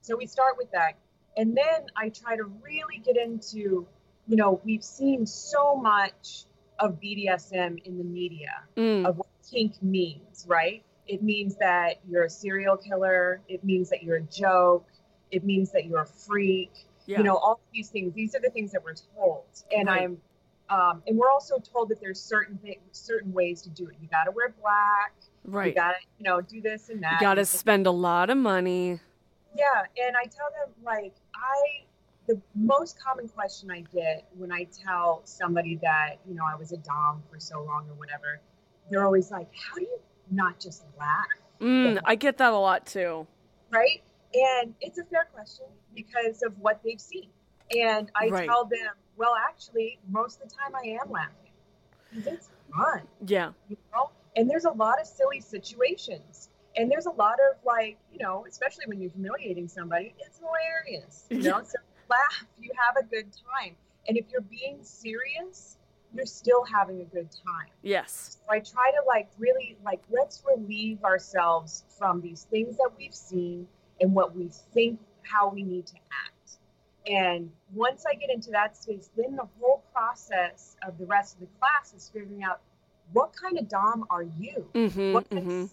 so 0.00 0.16
we 0.16 0.26
start 0.26 0.56
with 0.56 0.70
that. 0.72 0.94
And 1.36 1.54
then 1.54 1.86
I 1.96 2.08
try 2.08 2.36
to 2.36 2.44
really 2.44 3.02
get 3.04 3.18
into, 3.18 3.86
you 4.26 4.36
know, 4.36 4.58
we've 4.64 4.84
seen 4.84 5.26
so 5.26 5.76
much 5.76 6.44
of 6.78 7.00
BDSM 7.00 7.78
in 7.84 7.98
the 7.98 8.04
media 8.04 8.62
Mm. 8.76 9.06
of 9.06 9.18
what 9.18 9.28
kink 9.50 9.82
means, 9.82 10.44
right? 10.48 10.82
It 11.06 11.22
means 11.22 11.56
that 11.56 12.00
you're 12.08 12.24
a 12.24 12.30
serial 12.30 12.76
killer. 12.76 13.40
It 13.48 13.62
means 13.64 13.88
that 13.90 14.02
you're 14.02 14.16
a 14.16 14.22
joke. 14.22 14.86
It 15.30 15.44
means 15.44 15.70
that 15.72 15.86
you're 15.86 16.02
a 16.02 16.06
freak. 16.06 16.72
Yeah. 17.06 17.18
You 17.18 17.24
know, 17.24 17.36
all 17.36 17.60
these 17.72 17.88
things. 17.88 18.12
These 18.14 18.34
are 18.34 18.40
the 18.40 18.50
things 18.50 18.72
that 18.72 18.82
we're 18.84 18.94
told, 19.14 19.44
and 19.70 19.86
Right. 19.88 20.02
I'm, 20.02 20.20
um, 20.68 21.02
and 21.06 21.16
we're 21.16 21.30
also 21.30 21.58
told 21.60 21.88
that 21.90 22.00
there's 22.00 22.20
certain 22.20 22.58
things, 22.58 22.80
certain 22.90 23.32
ways 23.32 23.62
to 23.62 23.70
do 23.70 23.86
it. 23.88 23.94
You 24.02 24.08
got 24.08 24.24
to 24.24 24.32
wear 24.32 24.48
black. 24.60 25.14
Right. 25.44 25.68
You 25.68 25.74
got 25.74 25.90
to, 25.92 25.96
you 26.18 26.24
know, 26.24 26.40
do 26.40 26.60
this 26.60 26.88
and 26.88 27.00
that. 27.04 27.12
You 27.12 27.20
got 27.20 27.34
to 27.34 27.44
spend 27.46 27.86
a 27.86 27.92
lot 27.92 28.28
of 28.30 28.36
money. 28.36 28.98
yeah, 29.56 29.84
and 30.04 30.16
I 30.16 30.24
tell 30.24 30.50
them 30.50 30.74
like 30.84 31.14
I 31.36 31.85
the 32.26 32.40
most 32.54 32.98
common 33.00 33.28
question 33.28 33.70
I 33.70 33.80
get 33.94 34.26
when 34.36 34.52
I 34.52 34.64
tell 34.64 35.22
somebody 35.24 35.76
that, 35.82 36.16
you 36.28 36.34
know, 36.34 36.44
I 36.50 36.54
was 36.56 36.72
a 36.72 36.76
dom 36.78 37.22
for 37.30 37.38
so 37.38 37.62
long 37.62 37.86
or 37.88 37.94
whatever, 37.94 38.40
they're 38.90 39.04
always 39.04 39.30
like, 39.30 39.48
How 39.54 39.76
do 39.76 39.82
you 39.82 39.98
not 40.30 40.58
just 40.60 40.84
laugh? 40.98 41.26
Mm, 41.60 42.00
I 42.04 42.14
get 42.16 42.38
that 42.38 42.52
a 42.52 42.56
lot 42.58 42.86
too. 42.86 43.26
Right? 43.70 44.02
And 44.34 44.74
it's 44.80 44.98
a 44.98 45.04
fair 45.04 45.28
question 45.32 45.66
because 45.94 46.42
of 46.42 46.58
what 46.58 46.80
they've 46.84 47.00
seen. 47.00 47.30
And 47.76 48.10
I 48.14 48.28
Right. 48.28 48.46
tell 48.48 48.64
them, 48.64 48.94
Well, 49.16 49.32
actually, 49.48 49.98
most 50.10 50.40
of 50.42 50.48
the 50.48 50.54
time 50.54 50.74
I 50.74 50.98
am 51.02 51.10
laughing. 51.10 51.52
It's 52.24 52.48
fun. 52.74 53.02
Yeah. 53.26 53.52
you 53.68 53.76
know 53.94 54.10
and 54.36 54.48
there's 54.50 54.64
a 54.66 54.70
lot 54.70 55.00
of 55.00 55.06
silly 55.06 55.40
situations 55.40 56.50
and 56.76 56.90
there's 56.90 57.06
a 57.06 57.10
lot 57.10 57.34
of 57.50 57.56
like 57.64 57.98
you 58.12 58.18
know 58.18 58.44
especially 58.48 58.84
when 58.86 59.00
you're 59.00 59.10
humiliating 59.10 59.66
somebody 59.68 60.14
it's 60.18 60.38
hilarious 60.38 61.24
you 61.30 61.42
know 61.42 61.62
so 61.64 61.78
laugh 62.08 62.44
you 62.60 62.70
have 62.76 62.96
a 62.96 63.06
good 63.08 63.26
time 63.32 63.74
and 64.08 64.16
if 64.16 64.24
you're 64.30 64.40
being 64.42 64.78
serious 64.82 65.76
you're 66.14 66.26
still 66.26 66.64
having 66.64 67.00
a 67.00 67.04
good 67.04 67.28
time 67.30 67.70
Yes. 67.82 68.38
so 68.44 68.52
i 68.52 68.58
try 68.58 68.90
to 68.90 69.06
like 69.06 69.28
really 69.38 69.76
like 69.84 70.00
let's 70.10 70.42
relieve 70.46 71.02
ourselves 71.04 71.84
from 71.98 72.20
these 72.20 72.44
things 72.50 72.76
that 72.76 72.90
we've 72.98 73.14
seen 73.14 73.66
and 74.00 74.12
what 74.14 74.34
we 74.36 74.48
think 74.72 74.98
how 75.22 75.48
we 75.48 75.62
need 75.62 75.86
to 75.86 75.96
act 76.24 76.58
and 77.08 77.50
once 77.74 78.04
i 78.10 78.14
get 78.14 78.30
into 78.30 78.50
that 78.50 78.76
space 78.76 79.10
then 79.16 79.36
the 79.36 79.46
whole 79.60 79.82
process 79.92 80.76
of 80.86 80.96
the 80.98 81.06
rest 81.06 81.34
of 81.34 81.40
the 81.40 81.48
class 81.58 81.92
is 81.94 82.08
figuring 82.12 82.42
out 82.44 82.60
what 83.12 83.32
kind 83.34 83.58
of 83.58 83.68
dom 83.68 84.04
are 84.10 84.22
you 84.22 84.66
Mm-hmm. 84.74 85.12
what 85.12 85.28
kind 85.30 85.42
mm-hmm. 85.42 85.50
of 85.50 85.56
you 85.62 85.68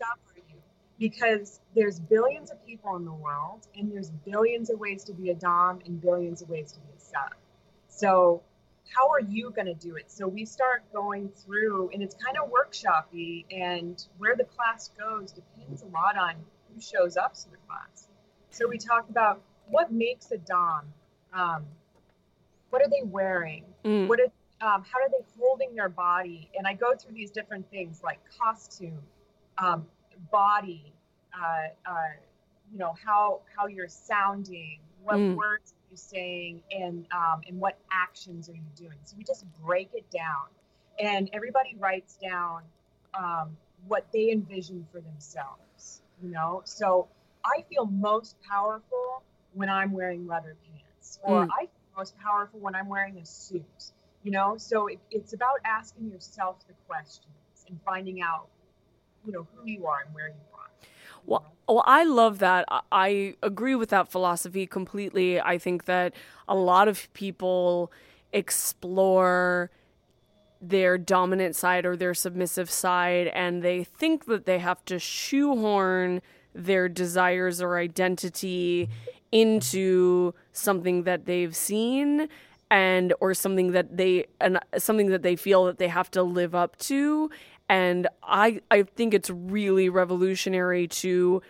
because 1.04 1.60
there's 1.76 2.00
billions 2.00 2.50
of 2.50 2.66
people 2.66 2.96
in 2.96 3.04
the 3.04 3.12
world 3.12 3.68
and 3.76 3.92
there's 3.92 4.10
billions 4.10 4.70
of 4.70 4.80
ways 4.80 5.04
to 5.04 5.12
be 5.12 5.32
a 5.32 5.36
dom 5.36 5.82
and 5.86 6.00
billions 6.00 6.42
of 6.42 6.48
ways 6.48 6.72
to 6.72 6.80
be 6.80 6.88
a 6.96 7.00
sub. 7.02 7.36
So 7.90 8.42
how 8.96 9.10
are 9.10 9.20
you 9.20 9.52
going 9.52 9.66
to 9.66 9.74
do 9.74 9.98
it? 9.98 10.10
So 10.10 10.30
we 10.30 10.46
start 10.46 10.82
going 10.94 11.28
through 11.28 11.90
and 11.92 12.02
it's 12.02 12.16
kind 12.16 12.38
of 12.38 12.50
workshoppy 12.50 13.44
and 13.52 14.02
where 14.18 14.38
the 14.38 14.46
class 14.46 14.92
goes 14.98 15.34
depends 15.34 15.82
a 15.82 15.88
lot 15.88 16.18
on 16.18 16.36
who 16.74 16.80
shows 16.80 17.18
up 17.18 17.34
to 17.34 17.52
the 17.52 17.58
class. 17.68 18.08
So 18.52 18.70
we 18.70 18.78
talk 18.78 19.10
about 19.10 19.42
what 19.68 19.92
makes 19.92 20.32
a 20.32 20.38
dom 20.38 20.86
um, 21.34 21.66
what 22.70 22.82
are 22.82 22.90
they 22.90 23.04
wearing? 23.04 23.66
Mm. 23.84 24.08
what 24.08 24.22
is 24.22 24.30
um, 24.62 24.86
how 24.90 25.00
are 25.00 25.10
they 25.10 25.26
holding 25.38 25.76
their 25.76 25.90
body? 25.90 26.50
And 26.58 26.66
i 26.66 26.74
go 26.74 26.96
through 26.96 27.14
these 27.14 27.32
different 27.32 27.70
things 27.70 28.00
like 28.02 28.20
costume 28.40 29.00
um, 29.58 29.86
body 30.32 30.93
uh, 31.34 31.68
uh, 31.90 31.94
you 32.72 32.78
know 32.78 32.94
how 33.06 33.42
how 33.56 33.68
you're 33.68 33.88
sounding 33.88 34.80
what 35.04 35.22
Mm. 35.22 35.34
words 35.34 35.74
are 35.74 35.92
you 35.92 35.98
saying 35.98 36.62
and 36.72 37.06
um, 37.12 37.42
and 37.48 37.60
what 37.60 37.78
actions 37.92 38.50
are 38.50 38.54
you 38.56 38.72
doing 38.76 38.98
so 39.04 39.16
we 39.18 39.24
just 39.24 39.46
break 39.64 39.90
it 39.94 40.10
down 40.12 40.46
and 41.00 41.30
everybody 41.34 41.76
writes 41.80 42.18
down 42.22 42.62
um, 43.14 43.58
what 43.88 44.06
they 44.14 44.32
envision 44.32 44.86
for 44.92 45.02
themselves 45.02 46.02
you 46.22 46.30
know 46.30 46.62
so 46.66 47.08
i 47.46 47.64
feel 47.70 47.86
most 47.86 48.36
powerful 48.50 49.24
when 49.54 49.70
i'm 49.70 49.92
wearing 49.92 50.28
leather 50.28 50.56
pants 50.72 51.20
or 51.24 51.46
Mm. 51.46 51.50
i 51.52 51.62
feel 51.62 51.98
most 51.98 52.18
powerful 52.20 52.60
when 52.60 52.76
i'm 52.76 52.88
wearing 52.90 53.18
a 53.18 53.26
suit 53.26 53.92
you 54.24 54.32
know 54.32 54.56
so 54.58 54.88
it, 54.88 55.00
it's 55.12 55.34
about 55.34 55.60
asking 55.66 56.10
yourself 56.10 56.58
the 56.68 56.74
questions 56.88 57.66
and 57.68 57.80
finding 57.86 58.22
out 58.22 58.48
you 59.26 59.32
know 59.32 59.48
who 59.56 59.68
you 59.68 59.86
are 59.88 60.02
and 60.06 60.14
where 60.14 60.28
you 60.30 60.36
Well, 61.26 61.54
well, 61.68 61.84
I 61.86 62.04
love 62.04 62.40
that. 62.40 62.66
I- 62.92 63.36
agree 63.42 63.76
with 63.76 63.90
that 63.90 64.10
philosophy 64.10 64.68
completely. 64.68 65.40
I 65.40 65.58
think 65.58 65.86
that 65.86 66.14
a 66.48 66.56
lot 66.56 66.88
of 66.88 67.12
people 67.14 67.92
explore 68.34 69.72
their 70.62 70.98
dominant 70.98 71.56
side 71.56 71.86
or 71.86 71.96
their 71.96 72.14
submissive 72.14 72.70
side, 72.70 73.28
and 73.28 73.62
they 73.64 73.84
think 73.84 74.26
that 74.26 74.46
they 74.46 74.60
have 74.60 74.84
to 74.86 75.00
shoehorn 75.00 76.22
their 76.54 76.88
desires 76.88 77.62
or 77.62 77.78
identity 77.78 78.90
into 79.32 80.34
something 80.52 81.04
that 81.04 81.26
they've 81.26 81.56
seen 81.56 82.30
and 82.70 83.14
or 83.20 83.34
something 83.34 83.72
that 83.72 83.98
they 83.98 84.26
and 84.40 84.60
something 84.78 85.10
that 85.10 85.24
they 85.24 85.36
feel 85.36 85.66
that 85.66 85.78
they 85.80 85.88
have 85.88 86.10
to 86.12 86.24
live 86.24 86.54
up 86.56 86.78
to 86.78 87.30
and 87.74 88.08
i 88.22 88.62
i 88.70 88.84
think 88.84 89.14
it's 89.14 89.32
really 89.32 89.90
revolutionary 89.90 90.88
to 90.88 91.42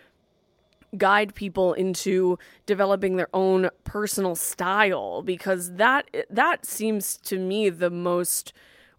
guide 0.98 1.36
people 1.36 1.74
into 1.74 2.38
developing 2.65 3.18
their 3.18 3.27
own 3.34 3.70
personal 3.84 4.36
style 4.36 5.22
because 5.22 5.74
that 5.74 6.08
that 6.30 6.65
seems 6.65 7.18
to 7.18 7.38
me 7.38 7.70
the 7.70 7.89
most 7.89 8.53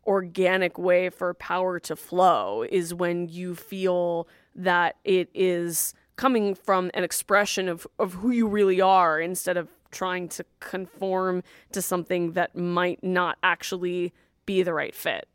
organic 0.07 0.76
way 0.76 1.09
for 1.09 1.33
power 1.35 1.81
to 1.81 1.97
flow 1.97 2.66
is 2.71 2.93
when 2.93 3.26
you 3.28 3.54
feel 3.54 4.28
that 4.54 4.97
it 5.04 5.31
is 5.33 5.95
coming 6.16 6.54
from 6.54 6.90
an 6.93 7.02
expression 7.02 7.69
of, 7.69 7.87
of 7.99 8.12
who 8.14 8.31
you 8.31 8.47
really 8.47 8.81
are 8.81 9.19
instead 9.19 9.57
of 9.57 9.69
trying 9.90 10.28
to 10.28 10.45
conform 10.61 11.43
to 11.73 11.81
something 11.81 12.33
that 12.33 12.54
might 12.54 13.02
not 13.02 13.38
actually 13.43 14.12
be 14.45 14.62
the 14.62 14.75
right 14.75 14.95
fit. 14.95 15.26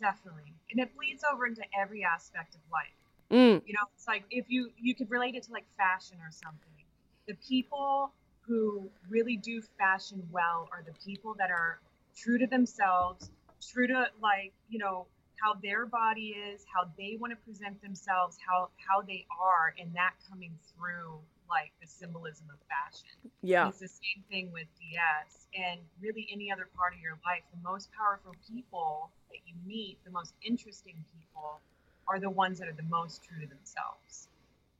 definitely 0.00 0.54
and 0.70 0.80
it 0.80 0.94
bleeds 0.96 1.22
over 1.30 1.46
into 1.46 1.62
every 1.78 2.04
aspect 2.04 2.54
of 2.54 2.60
life. 2.72 2.96
Mm, 3.30 3.62
you 3.66 3.74
know 3.74 3.86
it's 3.94 4.08
like 4.08 4.24
if 4.30 4.46
you 4.48 4.70
you 4.80 4.94
could 4.94 5.10
relate 5.10 5.34
it 5.34 5.44
to 5.44 5.52
like 5.52 5.66
fashion 5.76 6.18
or 6.20 6.30
something. 6.30 6.84
The 7.28 7.34
people 7.48 8.12
who 8.40 8.90
really 9.08 9.36
do 9.36 9.62
fashion 9.78 10.26
well 10.32 10.68
are 10.72 10.82
the 10.84 10.94
people 11.04 11.34
that 11.38 11.50
are 11.50 11.78
true 12.16 12.38
to 12.38 12.46
themselves 12.46 13.30
true 13.60 13.86
to 13.86 14.06
like 14.20 14.52
you 14.68 14.78
know 14.78 15.06
how 15.42 15.54
their 15.62 15.86
body 15.86 16.34
is 16.52 16.64
how 16.74 16.90
they 16.98 17.16
want 17.20 17.30
to 17.30 17.36
present 17.44 17.80
themselves 17.82 18.36
how 18.46 18.68
how 18.76 19.00
they 19.02 19.26
are 19.40 19.74
and 19.78 19.94
that 19.94 20.12
coming 20.28 20.52
through 20.74 21.18
like 21.50 21.72
the 21.82 21.86
symbolism 21.86 22.46
of 22.52 22.58
fashion 22.70 23.30
yeah. 23.42 23.68
it's 23.68 23.78
the 23.78 23.88
same 23.88 24.22
thing 24.30 24.50
with 24.52 24.66
DS 24.78 25.46
and 25.54 25.80
really 26.00 26.28
any 26.32 26.52
other 26.52 26.68
part 26.76 26.94
of 26.94 27.00
your 27.00 27.18
life. 27.24 27.42
The 27.52 27.68
most 27.68 27.90
powerful 27.92 28.34
people 28.52 29.10
that 29.30 29.38
you 29.46 29.54
meet, 29.66 29.98
the 30.04 30.10
most 30.10 30.34
interesting 30.44 30.96
people, 31.18 31.60
are 32.08 32.18
the 32.18 32.30
ones 32.30 32.58
that 32.58 32.68
are 32.68 32.74
the 32.74 32.88
most 32.90 33.22
true 33.24 33.40
to 33.40 33.46
themselves. 33.46 34.28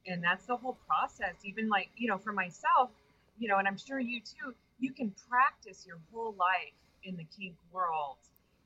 And 0.07 0.23
that's 0.23 0.47
the 0.47 0.57
whole 0.57 0.79
process. 0.87 1.35
Even 1.45 1.69
like, 1.69 1.91
you 1.97 2.09
know, 2.09 2.19
for 2.19 2.33
myself, 2.33 2.91
you 3.39 3.49
know, 3.49 3.59
and 3.59 3.69
I'm 3.69 3.79
sure 3.79 4.01
you 4.01 4.21
too, 4.21 4.55
you 4.79 4.93
can 4.93 5.15
practice 5.29 5.85
your 5.87 5.99
whole 6.13 6.35
life 6.39 6.75
in 7.05 7.17
the 7.17 7.27
kink 7.39 7.55
world 7.73 8.17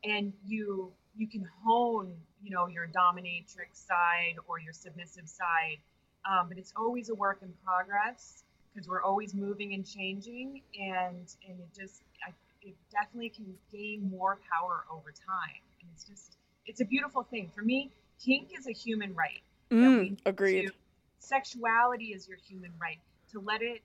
and 0.03 0.33
you 0.47 0.93
you 1.17 1.29
can 1.29 1.49
hone, 1.65 2.13
you 2.43 2.51
know, 2.51 2.67
your 2.67 2.89
dominatrix 2.89 3.75
side 3.75 4.35
or 4.49 4.59
your 4.59 4.73
submissive 4.73 5.29
side. 5.29 5.79
Um, 6.27 6.49
but 6.49 6.59
it's 6.59 6.73
always 6.77 7.11
a 7.11 7.15
work 7.15 7.41
in 7.43 7.53
progress 7.65 8.45
because 8.73 8.89
we're 8.89 9.03
always 9.03 9.35
moving 9.35 9.75
and 9.75 9.87
changing 9.87 10.63
and 10.81 11.35
and 11.49 11.61
it 11.61 11.69
just 11.79 12.03
I, 12.27 12.33
it 12.63 12.75
definitely 12.91 13.29
can 13.29 13.55
gain 13.73 14.11
more 14.11 14.39
power 14.51 14.85
over 14.91 15.13
time. 15.13 15.61
And 15.81 15.89
it's 15.95 16.05
just 16.05 16.37
it's 16.67 16.81
a 16.81 16.85
beautiful 16.85 17.23
thing. 17.23 17.51
For 17.55 17.63
me 17.63 17.91
kink 18.25 18.51
is 18.59 18.67
a 18.67 18.73
human 18.73 19.15
right. 19.15 19.43
Mm, 19.71 20.19
agreed. 20.27 20.69
to- 20.69 20.73
sexuality 21.19 22.07
is 22.07 22.29
your 22.29 22.37
human 22.37 22.73
right. 22.81 22.99
To 23.33 23.41
let 23.41 23.63
it 23.63 23.83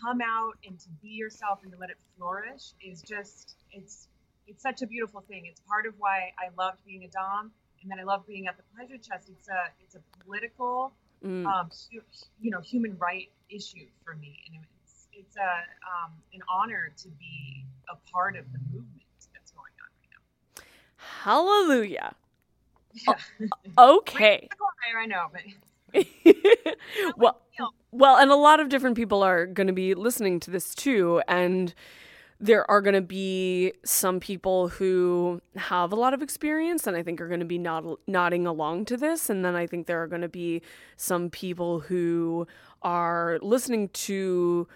come 0.00 0.20
out 0.20 0.56
and 0.66 0.78
to 0.80 0.88
be 1.02 1.08
yourself 1.08 1.60
and 1.62 1.72
to 1.72 1.78
let 1.78 1.90
it 1.90 1.98
flourish 2.16 2.72
is 2.84 3.02
just 3.02 3.56
it's 3.72 4.08
it's 4.46 4.62
such 4.62 4.82
a 4.82 4.86
beautiful 4.86 5.20
thing. 5.20 5.46
It's 5.46 5.60
part 5.60 5.86
of 5.86 5.94
why 5.98 6.32
i 6.38 6.48
loved 6.56 6.78
being 6.86 7.04
a 7.04 7.08
dom 7.08 7.50
and 7.82 7.90
then 7.90 7.98
i 7.98 8.04
love 8.04 8.26
being 8.26 8.46
at 8.46 8.56
the 8.56 8.62
pleasure 8.74 8.96
chest. 8.96 9.28
It's 9.28 9.48
a 9.48 9.70
it's 9.84 9.94
a 9.94 10.00
political 10.24 10.92
Mm. 11.24 11.46
um, 11.46 11.70
you 12.40 12.50
know, 12.50 12.60
human 12.60 12.96
right 12.98 13.28
issue 13.48 13.86
for 14.04 14.16
me, 14.16 14.40
and 14.46 14.64
it's 14.84 15.06
it's 15.12 15.36
a 15.36 15.40
um, 15.40 16.12
an 16.34 16.40
honor 16.48 16.92
to 16.96 17.08
be 17.10 17.64
a 17.88 18.10
part 18.10 18.36
of 18.36 18.44
the 18.52 18.58
movement 18.72 19.02
that's 19.32 19.52
going 19.52 19.70
on 19.80 19.90
right 19.92 20.10
now. 20.10 20.64
Hallelujah. 20.96 22.14
Yeah. 23.06 23.14
Okay. 23.78 24.48
I 25.00 25.06
know, 25.06 25.30
but 25.32 25.42
well, 27.16 27.40
well, 27.90 28.16
and 28.16 28.30
a 28.30 28.36
lot 28.36 28.60
of 28.60 28.68
different 28.68 28.96
people 28.96 29.22
are 29.22 29.46
going 29.46 29.66
to 29.66 29.72
be 29.72 29.94
listening 29.94 30.40
to 30.40 30.50
this 30.50 30.74
too, 30.74 31.22
and 31.26 31.74
there 32.42 32.68
are 32.68 32.80
going 32.80 32.94
to 32.94 33.00
be 33.00 33.72
some 33.84 34.18
people 34.18 34.66
who 34.66 35.40
have 35.54 35.92
a 35.92 35.94
lot 35.94 36.12
of 36.12 36.22
experience 36.22 36.88
and 36.88 36.96
I 36.96 37.02
think 37.04 37.20
are 37.20 37.28
going 37.28 37.38
to 37.38 37.46
be 37.46 37.56
nod- 37.56 37.98
nodding 38.08 38.48
along 38.48 38.86
to 38.86 38.96
this. 38.96 39.30
And 39.30 39.44
then 39.44 39.54
I 39.54 39.68
think 39.68 39.86
there 39.86 40.02
are 40.02 40.08
going 40.08 40.22
to 40.22 40.28
be 40.28 40.60
some 40.96 41.30
people 41.30 41.78
who 41.78 42.48
are 42.82 43.38
listening 43.42 43.90
to 43.90 44.66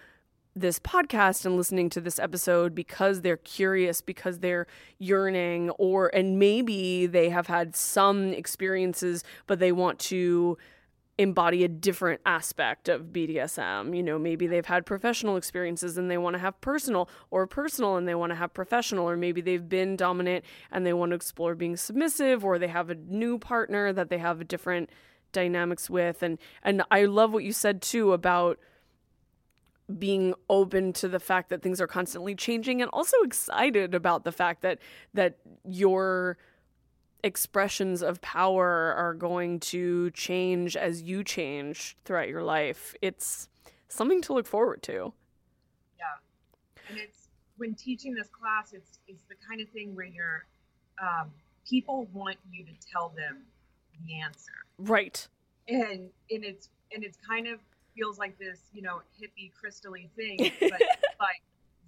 this 0.55 0.79
podcast 0.79 1.45
and 1.45 1.57
listening 1.57 1.91
to 1.91 2.01
this 2.01 2.21
episode 2.21 2.73
because 2.73 3.23
they're 3.23 3.37
curious, 3.37 4.01
because 4.01 4.39
they're 4.39 4.69
yearning, 5.01 5.71
or, 5.71 6.09
and 6.15 6.39
maybe 6.39 7.07
they 7.07 7.31
have 7.31 7.49
had 7.49 7.75
some 7.75 8.33
experiences, 8.33 9.25
but 9.49 9.59
they 9.59 9.73
want 9.73 9.99
to 9.99 10.57
embody 11.19 11.65
a 11.65 11.69
different 11.69 12.21
aspect 12.27 12.89
of 12.89 13.07
BDSM. 13.07 13.97
You 13.97 14.03
know, 14.03 14.19
maybe 14.19 14.47
they've 14.47 14.67
had 14.67 14.85
professional 14.85 15.37
experiences 15.37 15.97
and 15.97 16.11
they 16.11 16.19
want 16.19 16.35
to 16.35 16.39
have 16.39 16.61
personal, 16.61 17.09
or 17.31 17.47
personal 17.47 17.97
and 17.97 18.07
they 18.07 18.15
want 18.15 18.31
to 18.31 18.37
have 18.37 18.53
professional, 18.53 19.09
or 19.09 19.17
maybe 19.17 19.41
they've 19.41 19.69
been 19.69 19.97
dominant 19.97 20.45
and 20.71 20.85
they 20.85 20.93
want 20.93 21.11
to 21.11 21.17
explore 21.17 21.55
being 21.55 21.77
submissive, 21.77 22.45
or 22.45 22.59
they 22.59 22.69
have 22.69 22.91
a 22.91 22.95
new 22.95 23.39
partner 23.39 23.93
that 23.93 24.11
they 24.11 24.19
have 24.19 24.41
a 24.41 24.45
different 24.45 24.91
dynamics 25.33 25.89
with. 25.89 26.23
And 26.23 26.39
and 26.63 26.83
I 26.91 27.05
love 27.05 27.33
what 27.33 27.45
you 27.45 27.53
said 27.53 27.83
too 27.83 28.13
about 28.13 28.59
being 29.99 30.35
open 30.51 30.93
to 30.93 31.09
the 31.09 31.21
fact 31.21 31.49
that 31.49 31.63
things 31.63 31.81
are 31.81 31.87
constantly 31.87 32.35
changing 32.35 32.83
and 32.83 32.91
also 32.93 33.17
excited 33.23 33.95
about 33.95 34.25
the 34.25 34.33
fact 34.33 34.63
that 34.63 34.79
that 35.15 35.39
your 35.65 36.37
expressions 37.23 38.03
of 38.03 38.21
power 38.21 38.95
are 38.97 39.15
going 39.15 39.61
to 39.61 40.11
change 40.11 40.77
as 40.77 41.03
you 41.03 41.25
change 41.25 41.97
throughout 42.05 42.29
your 42.29 42.43
life. 42.43 42.95
It's 43.03 43.49
something 43.89 44.23
to 44.23 44.33
look 44.33 44.47
forward 44.47 44.83
to. 44.85 45.13
Yeah. 45.99 46.05
And 46.89 46.99
it's 46.99 47.29
when 47.57 47.75
teaching 47.75 48.15
this 48.15 48.29
class, 48.29 48.73
it's 48.73 48.99
it's 49.09 49.23
the 49.29 49.35
kind 49.49 49.61
of 49.61 49.69
thing 49.71 49.95
where 49.95 50.07
you're 50.07 50.47
um, 51.03 51.31
people 51.69 52.09
want 52.13 52.37
you 52.51 52.65
to 52.65 52.73
tell 52.91 53.13
them 53.17 53.39
the 54.07 54.21
answer. 54.21 54.53
Right. 54.79 55.27
And 55.69 56.11
and 56.31 56.45
it's 56.45 56.69
and 56.93 57.03
it's 57.03 57.19
kind 57.27 57.47
of 57.47 57.61
feels 57.97 58.19
like 58.19 58.39
this, 58.39 58.61
you 58.73 58.83
know, 58.83 59.01
hippie 59.21 59.51
crystally 59.53 60.09
thing, 60.17 60.39
but 60.61 60.81
like 61.21 61.43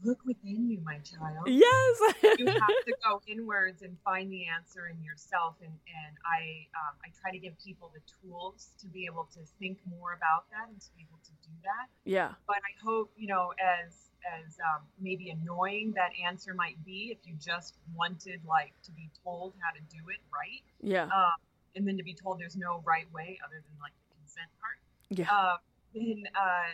look 0.04 0.18
within 0.24 0.68
you, 0.68 0.80
my 0.84 0.98
child. 0.98 1.46
Yes. 1.46 2.00
you 2.38 2.46
have 2.46 2.84
to 2.86 2.94
go 3.04 3.20
inwards 3.26 3.82
and 3.82 3.96
find 4.04 4.30
the 4.30 4.46
answer 4.46 4.88
in 4.88 5.02
yourself. 5.02 5.56
And, 5.60 5.72
and 5.72 6.16
I, 6.24 6.66
um, 6.76 6.96
I 7.04 7.08
try 7.20 7.30
to 7.30 7.38
give 7.38 7.54
people 7.64 7.90
the 7.94 8.00
tools 8.20 8.70
to 8.80 8.86
be 8.86 9.06
able 9.06 9.28
to 9.34 9.40
think 9.58 9.78
more 9.88 10.12
about 10.12 10.50
that 10.50 10.68
and 10.68 10.80
to 10.80 10.88
be 10.96 11.06
able 11.08 11.18
to 11.24 11.32
do 11.42 11.54
that. 11.62 11.88
Yeah. 12.04 12.32
But 12.46 12.58
I 12.58 12.74
hope, 12.84 13.10
you 13.16 13.26
know, 13.26 13.52
as, 13.58 14.10
as 14.26 14.58
um, 14.60 14.82
maybe 15.00 15.30
annoying 15.30 15.92
that 15.96 16.10
answer 16.24 16.54
might 16.54 16.82
be, 16.84 17.16
if 17.16 17.26
you 17.26 17.34
just 17.34 17.74
wanted 17.94 18.40
like 18.46 18.74
to 18.84 18.92
be 18.92 19.10
told 19.24 19.54
how 19.60 19.72
to 19.72 19.80
do 19.90 20.02
it 20.10 20.20
right. 20.32 20.62
Yeah. 20.80 21.04
Um, 21.04 21.38
and 21.74 21.86
then 21.86 21.96
to 21.96 22.02
be 22.02 22.14
told 22.14 22.40
there's 22.40 22.56
no 22.56 22.82
right 22.84 23.06
way 23.12 23.38
other 23.44 23.62
than 23.62 23.76
like 23.80 23.92
the 24.08 24.14
consent 24.18 24.50
part. 24.60 24.78
Yeah. 25.10 25.30
Uh, 25.30 25.56
then 25.94 26.24
uh, 26.34 26.70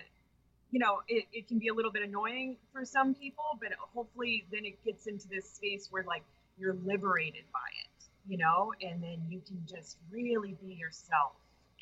you 0.75 0.81
know, 0.81 1.03
it, 1.07 1.27
it 1.33 1.47
can 1.47 1.61
be 1.61 1.69
a 1.69 1.73
little 1.73 1.93
bit 1.93 2.03
annoying 2.03 2.57
for 2.73 2.85
some 2.85 3.15
people, 3.15 3.45
but 3.61 3.69
hopefully 3.79 4.45
then 4.51 4.65
it 4.65 4.85
gets 4.85 5.07
into 5.07 5.29
this 5.29 5.49
space 5.49 5.87
where 5.93 6.03
like 6.03 6.25
you're 6.59 6.77
liberated 6.85 7.45
by 7.53 7.61
it, 7.85 8.09
you 8.29 8.37
know, 8.37 8.73
and 8.83 9.01
then 9.01 9.23
you 9.29 9.41
can 9.47 9.63
just 9.73 9.99
really 10.11 10.57
be 10.61 10.75
yourself 10.75 11.35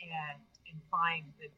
and 0.03 0.39
and 0.71 0.79
find 0.91 1.25
the 1.41 1.49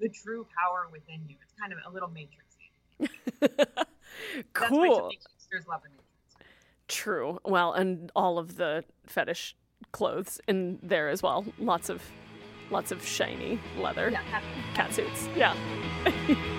the 0.00 0.08
true 0.08 0.44
power 0.58 0.88
within 0.90 1.20
you. 1.28 1.36
It's 1.40 1.54
kind 1.56 1.72
of 1.72 1.78
a 1.86 1.90
little 1.94 2.08
matrixy. 2.08 3.08
cool. 4.52 5.12
That's 5.52 5.68
why 5.68 5.74
love 5.74 5.82
matrix. 5.84 6.06
True. 6.88 7.38
Well, 7.44 7.74
and 7.74 8.10
all 8.16 8.40
of 8.40 8.56
the 8.56 8.82
fetish 9.06 9.54
clothes 9.92 10.40
in 10.48 10.80
there 10.82 11.10
as 11.10 11.22
well. 11.22 11.44
Lots 11.60 11.88
of 11.88 12.02
lots 12.72 12.90
of 12.90 13.06
shiny 13.06 13.60
leather. 13.78 14.10
Yeah, 14.10 14.40
cat 14.74 14.92
suits. 14.92 15.28
Yeah. 15.36 15.54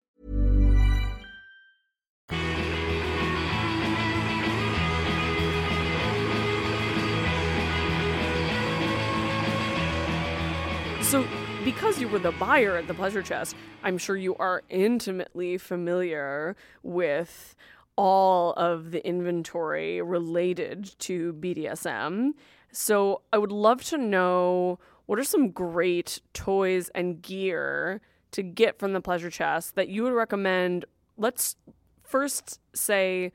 So, 11.11 11.27
because 11.65 11.99
you 11.99 12.07
were 12.07 12.19
the 12.19 12.31
buyer 12.31 12.77
at 12.77 12.87
the 12.87 12.93
Pleasure 12.93 13.21
Chest, 13.21 13.53
I'm 13.83 13.97
sure 13.97 14.15
you 14.15 14.33
are 14.35 14.63
intimately 14.69 15.57
familiar 15.57 16.55
with 16.83 17.53
all 17.97 18.53
of 18.53 18.91
the 18.91 19.05
inventory 19.05 20.01
related 20.01 20.97
to 20.99 21.33
BDSM. 21.33 22.31
So, 22.71 23.23
I 23.33 23.39
would 23.39 23.51
love 23.51 23.83
to 23.85 23.97
know 23.97 24.79
what 25.05 25.19
are 25.19 25.25
some 25.25 25.49
great 25.49 26.21
toys 26.33 26.89
and 26.95 27.21
gear 27.21 27.99
to 28.31 28.43
get 28.43 28.79
from 28.79 28.93
the 28.93 29.01
Pleasure 29.01 29.29
Chest 29.29 29.75
that 29.75 29.89
you 29.89 30.03
would 30.03 30.13
recommend? 30.13 30.85
Let's 31.17 31.55
first 32.03 32.59
say 32.73 33.31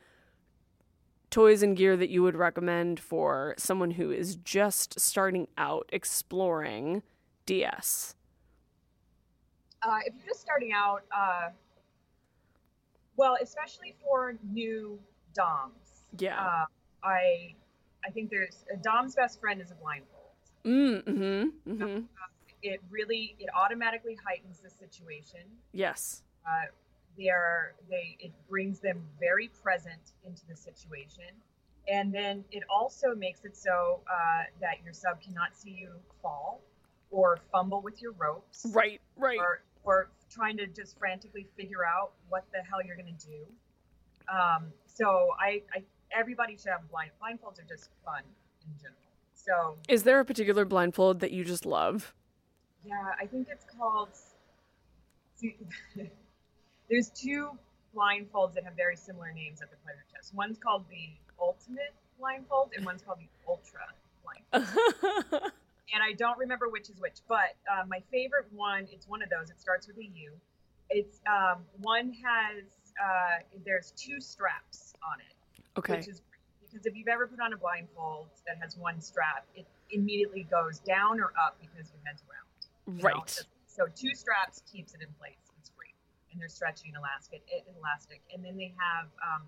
toys 1.30 1.62
and 1.62 1.76
gear 1.76 1.96
that 1.96 2.08
you 2.08 2.22
would 2.22 2.36
recommend 2.36 2.98
for 3.00 3.54
someone 3.58 3.92
who 3.92 4.10
is 4.10 4.36
just 4.36 4.98
starting 4.98 5.48
out 5.58 5.88
exploring 5.92 7.02
DS? 7.46 8.14
Uh, 9.82 9.98
if 10.04 10.14
you're 10.14 10.26
just 10.26 10.40
starting 10.40 10.72
out, 10.72 11.02
uh, 11.16 11.50
well, 13.16 13.36
especially 13.40 13.94
for 14.02 14.36
new 14.52 14.98
DOMs, 15.34 16.04
yeah, 16.18 16.40
uh, 16.40 16.64
I 17.04 17.54
I 18.04 18.10
think 18.10 18.30
there's 18.30 18.64
a 18.72 18.76
DOM's 18.76 19.14
best 19.14 19.40
friend 19.40 19.60
is 19.60 19.70
a 19.70 19.74
blindfold. 19.74 20.22
Mm, 20.64 21.04
mm-hmm, 21.04 21.72
mm-hmm. 21.72 22.00
It 22.62 22.80
really 22.90 23.36
it 23.38 23.48
automatically 23.54 24.16
heightens 24.26 24.60
the 24.60 24.70
situation. 24.70 25.40
Yes. 25.72 26.22
Uh, 26.46 26.66
they 27.18 27.28
are 27.28 27.74
they 27.88 28.16
it 28.20 28.32
brings 28.48 28.80
them 28.80 29.02
very 29.18 29.48
present 29.62 30.12
into 30.24 30.46
the 30.46 30.56
situation, 30.56 31.32
and 31.88 32.14
then 32.14 32.44
it 32.50 32.62
also 32.68 33.14
makes 33.14 33.44
it 33.44 33.56
so 33.56 34.00
uh, 34.10 34.44
that 34.60 34.76
your 34.84 34.92
sub 34.92 35.20
cannot 35.20 35.56
see 35.56 35.70
you 35.70 35.92
fall 36.22 36.60
or 37.10 37.38
fumble 37.52 37.80
with 37.80 38.02
your 38.02 38.12
ropes. 38.12 38.66
Right, 38.70 39.00
right. 39.16 39.38
Or, 39.38 39.62
or 39.84 40.10
trying 40.30 40.56
to 40.58 40.66
just 40.66 40.98
frantically 40.98 41.46
figure 41.56 41.84
out 41.86 42.12
what 42.28 42.44
the 42.52 42.58
hell 42.68 42.84
you're 42.84 42.96
going 42.96 43.16
to 43.16 43.26
do. 43.26 43.46
Um, 44.28 44.72
so 44.86 45.28
I, 45.38 45.62
I, 45.72 45.82
everybody 46.10 46.56
should 46.56 46.70
have 46.70 46.90
blind 46.90 47.10
blindfolds 47.22 47.60
are 47.60 47.68
just 47.68 47.90
fun 48.04 48.22
in 48.64 48.76
general. 48.76 48.96
So 49.34 49.76
is 49.88 50.02
there 50.02 50.18
a 50.18 50.24
particular 50.24 50.64
blindfold 50.64 51.20
that 51.20 51.30
you 51.30 51.44
just 51.44 51.64
love? 51.64 52.12
Yeah, 52.86 53.12
I 53.20 53.26
think 53.26 53.48
it's 53.50 53.66
called. 53.78 54.10
See, 55.36 55.56
there's 56.90 57.10
two 57.10 57.50
blindfolds 57.94 58.54
that 58.54 58.64
have 58.64 58.74
very 58.74 58.96
similar 58.96 59.32
names 59.32 59.60
at 59.60 59.70
the 59.70 59.76
pleasure 59.78 60.04
chest. 60.14 60.34
One's 60.34 60.58
called 60.58 60.84
the 60.88 61.10
ultimate 61.40 61.94
blindfold, 62.18 62.70
and 62.76 62.86
one's 62.86 63.02
called 63.02 63.18
the 63.18 63.28
ultra 63.48 63.80
blindfold. 64.22 65.42
and 65.92 66.02
I 66.02 66.12
don't 66.12 66.38
remember 66.38 66.68
which 66.68 66.88
is 66.88 67.00
which, 67.00 67.18
but 67.28 67.56
uh, 67.70 67.84
my 67.88 68.00
favorite 68.12 68.46
one, 68.54 68.86
it's 68.92 69.08
one 69.08 69.22
of 69.22 69.30
those. 69.30 69.50
It 69.50 69.60
starts 69.60 69.88
with 69.88 69.98
a 69.98 70.04
U. 70.04 70.32
It's 70.88 71.20
um, 71.26 71.62
one 71.80 72.12
has 72.24 72.64
uh, 73.02 73.42
there's 73.64 73.92
two 73.96 74.20
straps 74.20 74.94
on 75.02 75.20
it. 75.20 75.78
Okay. 75.78 75.96
Which 75.96 76.08
is 76.08 76.22
because 76.62 76.86
if 76.86 76.94
you've 76.94 77.08
ever 77.08 77.26
put 77.26 77.40
on 77.40 77.52
a 77.52 77.56
blindfold 77.56 78.28
that 78.46 78.58
has 78.60 78.76
one 78.76 79.00
strap, 79.00 79.46
it 79.54 79.66
immediately 79.90 80.46
goes 80.50 80.78
down 80.80 81.20
or 81.20 81.32
up 81.40 81.56
because 81.60 81.90
your 81.90 82.00
head's 82.04 82.22
round. 82.30 82.45
Right. 82.86 83.14
Know? 83.14 83.24
So 83.66 83.86
two 83.94 84.14
straps 84.14 84.62
keeps 84.70 84.94
it 84.94 85.02
in 85.02 85.12
place. 85.18 85.52
It's 85.58 85.70
great, 85.70 85.94
and 86.32 86.40
they're 86.40 86.48
stretchy 86.48 86.88
and 86.88 86.96
elastic. 86.96 87.42
Elastic, 87.78 88.22
and 88.32 88.44
then 88.44 88.56
they 88.56 88.72
have 88.78 89.06
um, 89.20 89.42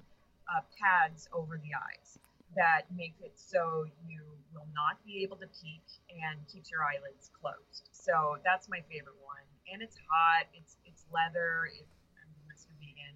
uh, 0.49 0.61
pads 0.77 1.29
over 1.33 1.59
the 1.59 1.73
eyes. 1.75 2.19
that 2.57 2.89
makes 2.97 3.21
it 3.21 3.33
so 3.37 3.85
you 4.09 4.25
will 4.55 4.67
not 4.75 4.97
be 5.05 5.23
able 5.23 5.37
to 5.37 5.47
peek 5.61 5.85
and 6.09 6.41
keeps 6.49 6.71
your 6.71 6.81
eyelids 6.83 7.31
closed. 7.39 7.89
So 7.93 8.39
that's 8.45 8.69
my 8.69 8.81
favorite 8.91 9.21
one. 9.23 9.45
And 9.73 9.83
it's 9.83 9.97
hot. 10.09 10.47
It's 10.55 10.77
it's 10.87 11.05
leather. 11.13 11.69
It, 11.69 11.87
I'm 12.17 12.33
a 12.49 12.57
vegan. 12.81 13.15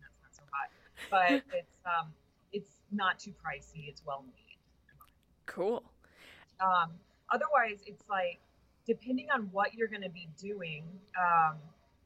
That's 0.00 0.18
not 0.20 0.32
so 0.36 0.42
hot, 0.52 0.68
but 1.10 1.42
it's 1.58 1.76
um 1.84 2.12
it's 2.52 2.80
not 2.92 3.18
too 3.18 3.32
pricey. 3.32 3.88
It's 3.88 4.02
well 4.04 4.24
made. 4.26 4.58
Cool. 5.46 5.82
Um, 6.60 6.92
otherwise, 7.30 7.82
it's 7.86 8.04
like 8.08 8.40
depending 8.86 9.28
on 9.32 9.48
what 9.52 9.74
you're 9.74 9.88
going 9.88 10.02
to 10.02 10.10
be 10.10 10.28
doing. 10.38 10.84
Um, 11.18 11.56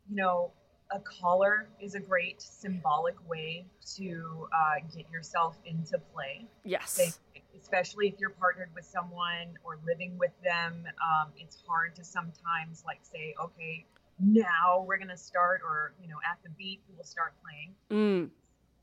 you 0.09 0.17
know, 0.17 0.53
a 0.91 1.01
collar 1.01 1.69
is 1.81 1.95
a 1.95 2.01
great 2.01 2.41
symbolic 2.41 3.17
way 3.29 3.67
to 3.97 4.49
uh, 4.53 4.87
get 4.95 5.11
yourself 5.11 5.57
into 5.67 5.99
play. 6.15 6.47
Yes. 6.65 7.19
Especially 7.61 8.09
if 8.09 8.15
you're 8.19 8.31
partnered 8.31 8.71
with 8.75 8.85
someone 8.85 9.59
or 9.65 9.79
living 9.87 10.17
with 10.19 10.31
them, 10.43 10.85
um, 10.87 11.31
it's 11.37 11.59
hard 11.67 11.95
to 11.97 12.05
sometimes 12.05 12.85
like 12.87 13.01
say, 13.03 13.35
okay, 13.43 13.85
now 14.21 14.85
we're 14.87 14.97
gonna 14.97 15.17
start, 15.17 15.61
or 15.63 15.93
you 16.01 16.09
know, 16.09 16.17
at 16.29 16.39
the 16.43 16.51
beat 16.51 16.81
we'll 16.95 17.05
start 17.05 17.35
playing. 17.43 17.75
Mm. 17.91 18.31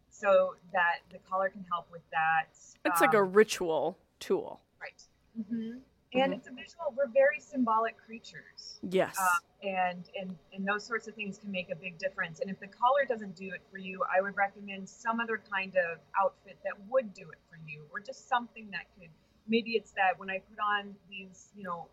So 0.10 0.55
that 0.71 0.99
the 1.12 1.17
collar 1.29 1.49
can 1.49 1.65
help 1.71 1.88
with 1.91 2.03
that. 2.12 2.47
It's 2.86 3.01
um, 3.01 3.08
like 3.08 3.13
a 3.15 3.21
um, 3.21 3.34
ritual 3.34 3.97
tool. 4.19 4.62
Right. 4.79 5.01
Mm-hmm 5.39 5.79
and 6.15 6.32
mm-hmm. 6.32 6.34
it's 6.34 6.47
a 6.47 6.51
visual. 6.51 6.93
We're 6.95 7.08
very 7.08 7.39
symbolic 7.39 7.97
creatures. 7.97 8.80
Yes. 8.89 9.15
Uh, 9.19 9.67
and 9.67 10.10
and 10.19 10.36
and 10.54 10.67
those 10.67 10.86
sorts 10.86 11.08
of 11.08 11.15
things 11.15 11.38
can 11.38 11.51
make 11.51 11.69
a 11.71 11.75
big 11.75 11.97
difference. 11.97 12.39
And 12.39 12.49
if 12.49 12.60
the 12.60 12.67
collar 12.67 13.06
doesn't 13.08 13.36
do 13.36 13.51
it 13.54 13.62
for 13.71 13.78
you 13.78 14.01
i 14.15 14.21
would 14.21 14.36
recommend 14.36 14.88
some 14.88 15.19
other 15.19 15.41
kind 15.51 15.75
of 15.75 15.99
outfit 16.19 16.58
that 16.63 16.73
would 16.89 17.13
do 17.13 17.23
it 17.30 17.39
for 17.49 17.58
you 17.67 17.84
or 17.91 17.99
just 17.99 18.28
something 18.30 18.67
that 18.71 18.86
could 18.97 19.10
maybe 19.47 19.71
it's 19.71 19.91
that 19.91 20.17
when 20.17 20.30
i 20.30 20.39
put 20.39 20.60
on 20.60 20.95
these 21.10 21.49
you 21.56 21.63
know 21.63 21.88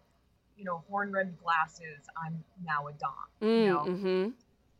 you 0.57 0.65
know 0.65 0.83
horn 0.89 1.13
rimmed 1.13 1.37
glasses 1.43 2.07
i'm 2.25 2.43
now 2.65 2.87
a 2.89 2.93
dom 2.93 3.27
mm, 3.41 3.65
you 3.65 3.69
know? 3.69 3.81
mm-hmm. 3.81 4.29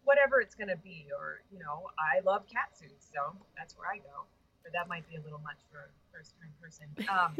whatever 0.05 0.40
it's 0.40 0.55
going 0.55 0.68
to 0.68 0.76
be 0.78 1.07
or 1.18 1.42
you 1.52 1.59
know 1.59 1.83
i 1.98 2.20
love 2.24 2.46
cat 2.46 2.76
suits 2.78 3.09
so 3.12 3.37
that's 3.57 3.76
where 3.76 3.88
i 3.88 3.98
go. 3.98 4.24
But 4.62 4.72
that 4.74 4.88
might 4.88 5.09
be 5.11 5.16
a 5.16 5.20
little 5.20 5.40
much 5.40 5.59
for 5.72 5.78
a 5.78 5.90
first 6.14 6.35
time 6.38 6.55
person. 6.62 6.87
Um, 7.11 7.35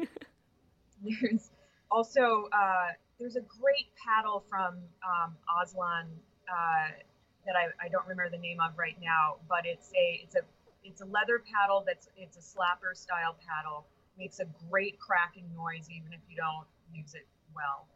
there's 1.23 1.51
also, 1.92 2.48
uh, 2.52 2.88
there's 3.20 3.37
a 3.37 3.40
great 3.40 3.88
paddle 4.02 4.42
from 4.48 4.78
um, 5.05 5.37
Aslan 5.62 6.07
uh, 6.48 6.88
that 7.46 7.55
I, 7.55 7.85
I, 7.85 7.88
don't 7.88 8.07
remember 8.07 8.31
the 8.31 8.40
name 8.40 8.59
of 8.61 8.76
right 8.76 8.96
now, 9.00 9.37
but 9.48 9.64
it's 9.64 9.90
a 9.90 10.20
it's 10.22 10.35
a 10.35 10.40
it's 10.85 11.02
a 11.02 11.05
leather 11.05 11.42
paddle 11.52 11.85
that's 11.87 12.09
it's 12.16 12.37
a 12.37 12.40
slapper 12.40 12.96
style 12.96 13.37
paddle. 13.46 13.87
Makes 14.18 14.40
a 14.40 14.46
great 14.70 14.98
cracking 14.98 15.44
noise 15.55 15.88
even 15.90 16.12
if 16.12 16.20
you 16.28 16.37
don't 16.37 16.66
use 16.92 17.14
it 17.14 17.26
well. 17.55 17.87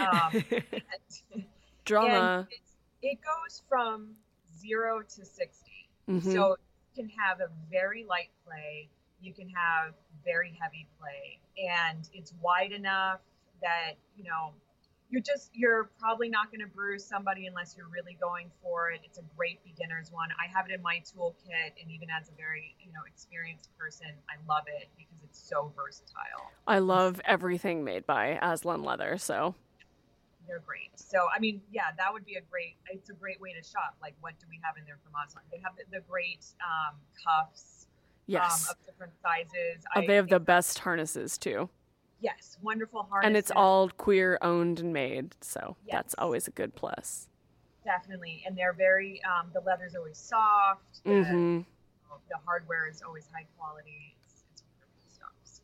Um, 0.00 1.44
Drama. 1.84 2.48
It 3.02 3.18
goes 3.20 3.62
from 3.68 4.14
zero 4.58 5.02
to 5.02 5.24
60 5.26 5.88
mm-hmm. 6.08 6.32
So 6.32 6.56
you 6.94 7.04
can 7.04 7.10
have 7.18 7.40
a 7.40 7.48
very 7.70 8.04
light 8.08 8.30
play. 8.46 8.88
You 9.20 9.32
can 9.32 9.48
have 9.50 9.94
very 10.24 10.56
heavy 10.60 10.86
play, 10.98 11.38
and 11.58 12.08
it's 12.12 12.32
wide 12.40 12.72
enough 12.72 13.20
that 13.64 13.96
you 14.16 14.22
know 14.22 14.52
you're 15.10 15.22
just 15.22 15.50
you're 15.54 15.90
probably 15.98 16.28
not 16.28 16.50
going 16.50 16.60
to 16.60 16.66
bruise 16.66 17.04
somebody 17.04 17.46
unless 17.46 17.76
you're 17.76 17.88
really 17.88 18.16
going 18.20 18.50
for 18.62 18.90
it. 18.90 19.00
It's 19.04 19.18
a 19.18 19.22
great 19.36 19.62
beginner's 19.64 20.10
one. 20.10 20.28
I 20.42 20.50
have 20.52 20.68
it 20.68 20.74
in 20.74 20.82
my 20.82 21.00
toolkit 21.04 21.80
and 21.80 21.90
even 21.90 22.08
as 22.10 22.28
a 22.28 22.32
very 22.36 22.74
you 22.80 22.92
know 22.92 23.00
experienced 23.06 23.70
person 23.78 24.08
i 24.28 24.34
love 24.48 24.64
it 24.66 24.88
because 24.96 25.22
it's 25.22 25.38
so 25.38 25.72
versatile. 25.76 26.50
I 26.66 26.78
love 26.78 27.20
everything 27.24 27.84
made 27.84 28.06
by 28.06 28.38
aslan 28.42 28.82
leather 28.82 29.18
so. 29.18 29.54
They're 30.46 30.62
great. 30.66 30.90
So 30.96 31.28
i 31.34 31.38
mean 31.38 31.60
yeah 31.70 31.94
that 31.96 32.12
would 32.12 32.24
be 32.24 32.34
a 32.34 32.42
great 32.50 32.76
it's 32.90 33.10
a 33.10 33.14
great 33.14 33.40
way 33.40 33.52
to 33.52 33.62
shop. 33.62 33.96
Like 34.02 34.14
what 34.20 34.34
do 34.40 34.46
we 34.50 34.58
have 34.62 34.76
in 34.76 34.84
there 34.84 34.98
from 35.04 35.12
aslan? 35.14 35.44
They 35.52 35.60
have 35.62 35.76
the, 35.76 35.84
the 35.98 36.04
great 36.08 36.44
um, 36.60 36.96
cuffs 37.24 37.86
um, 37.86 37.90
yes. 38.26 38.68
um, 38.68 38.74
of 38.74 38.86
different 38.86 39.12
sizes. 39.22 39.84
Oh, 39.94 40.02
they 40.06 40.16
have 40.16 40.28
the 40.28 40.40
best 40.40 40.80
harnesses 40.80 41.38
too 41.38 41.68
Yes, 42.24 42.56
wonderful 42.62 43.02
harness. 43.02 43.26
And 43.26 43.36
it's 43.36 43.50
all 43.54 43.90
queer 43.90 44.38
owned 44.40 44.80
and 44.80 44.94
made, 44.94 45.34
so 45.42 45.76
yes. 45.86 45.92
that's 45.94 46.14
always 46.16 46.48
a 46.48 46.52
good 46.52 46.74
plus. 46.74 47.28
Definitely, 47.84 48.42
and 48.46 48.56
they're 48.56 48.72
very. 48.72 49.20
Um, 49.24 49.50
the 49.52 49.60
leather's 49.60 49.94
always 49.94 50.16
soft. 50.16 51.04
The, 51.04 51.10
mm-hmm. 51.10 51.58
the 51.58 52.36
hardware 52.46 52.88
is 52.88 53.02
always 53.06 53.28
high 53.30 53.44
quality. 53.58 54.16
It's, 54.24 54.42
it's 54.54 54.62
wonderful 54.62 55.02
stuff. 55.12 55.60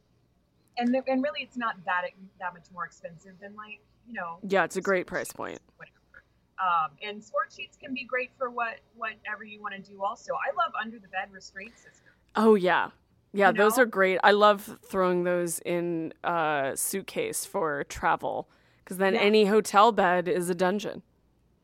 And 0.76 0.94
the, 0.94 1.02
and 1.10 1.22
really, 1.22 1.40
it's 1.40 1.56
not 1.56 1.82
that 1.86 2.02
that 2.38 2.52
much 2.52 2.66
more 2.74 2.84
expensive 2.84 3.32
than 3.40 3.56
like 3.56 3.80
you 4.06 4.12
know. 4.12 4.36
Yeah, 4.46 4.64
it's 4.64 4.76
a 4.76 4.82
great 4.82 5.06
price 5.06 5.32
point. 5.32 5.60
Whatever. 5.78 6.24
Um, 6.60 6.90
and 7.02 7.22
Sportsheets 7.22 7.78
can 7.82 7.94
be 7.94 8.04
great 8.04 8.32
for 8.36 8.50
what 8.50 8.80
whatever 8.98 9.44
you 9.44 9.62
want 9.62 9.74
to 9.76 9.80
do. 9.80 10.02
Also, 10.02 10.34
I 10.34 10.54
love 10.62 10.72
under 10.78 10.98
the 10.98 11.08
bed 11.08 11.32
restraint 11.32 11.78
system. 11.78 12.12
Oh 12.36 12.54
yeah, 12.54 12.90
yeah, 13.32 13.48
you 13.48 13.52
know? 13.52 13.64
those 13.64 13.78
are 13.78 13.86
great. 13.86 14.18
I 14.24 14.32
love 14.32 14.78
throwing 14.84 15.24
those 15.24 15.60
in 15.60 16.12
a 16.24 16.72
suitcase 16.74 17.44
for 17.44 17.84
travel 17.84 18.48
because 18.84 18.98
then 18.98 19.14
yeah. 19.14 19.20
any 19.20 19.44
hotel 19.44 19.92
bed 19.92 20.28
is 20.28 20.50
a 20.50 20.54
dungeon. 20.54 21.02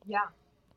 Yeah. 0.05 0.19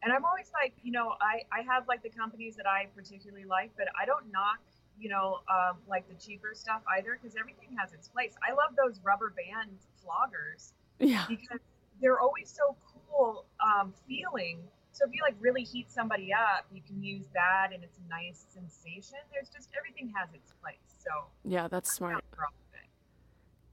And 0.02 0.12
I'm 0.12 0.24
always 0.24 0.50
like, 0.54 0.74
you 0.82 0.92
know, 0.92 1.14
I, 1.20 1.42
I 1.52 1.62
have 1.62 1.86
like 1.86 2.02
the 2.02 2.08
companies 2.08 2.56
that 2.56 2.66
I 2.66 2.86
particularly 2.96 3.44
like, 3.44 3.70
but 3.76 3.86
I 4.00 4.06
don't 4.06 4.32
knock, 4.32 4.58
you 4.98 5.10
know, 5.10 5.40
um, 5.48 5.76
like 5.88 6.08
the 6.08 6.14
cheaper 6.14 6.52
stuff 6.54 6.80
either 6.96 7.18
because 7.20 7.36
everything 7.38 7.76
has 7.78 7.92
its 7.92 8.08
place. 8.08 8.34
I 8.46 8.52
love 8.52 8.74
those 8.76 8.98
rubber 9.04 9.32
band 9.36 9.70
floggers. 10.02 10.72
Yeah. 10.98 11.26
Because 11.28 11.60
they're 12.00 12.18
always 12.18 12.48
so 12.48 12.74
cool 13.10 13.44
um, 13.64 13.92
feeling 14.08 14.58
so 14.92 15.06
if 15.06 15.14
you 15.14 15.22
like 15.22 15.36
really 15.40 15.62
heat 15.62 15.90
somebody 15.90 16.32
up, 16.32 16.66
you 16.72 16.82
can 16.86 17.02
use 17.02 17.26
that 17.34 17.68
and 17.72 17.82
it's 17.84 17.98
a 17.98 18.08
nice 18.08 18.46
sensation. 18.52 19.18
There's 19.32 19.48
just 19.48 19.68
everything 19.78 20.12
has 20.16 20.28
its 20.34 20.52
place. 20.60 20.76
So 20.98 21.10
yeah, 21.44 21.68
that's 21.68 21.92
smart. 21.92 22.24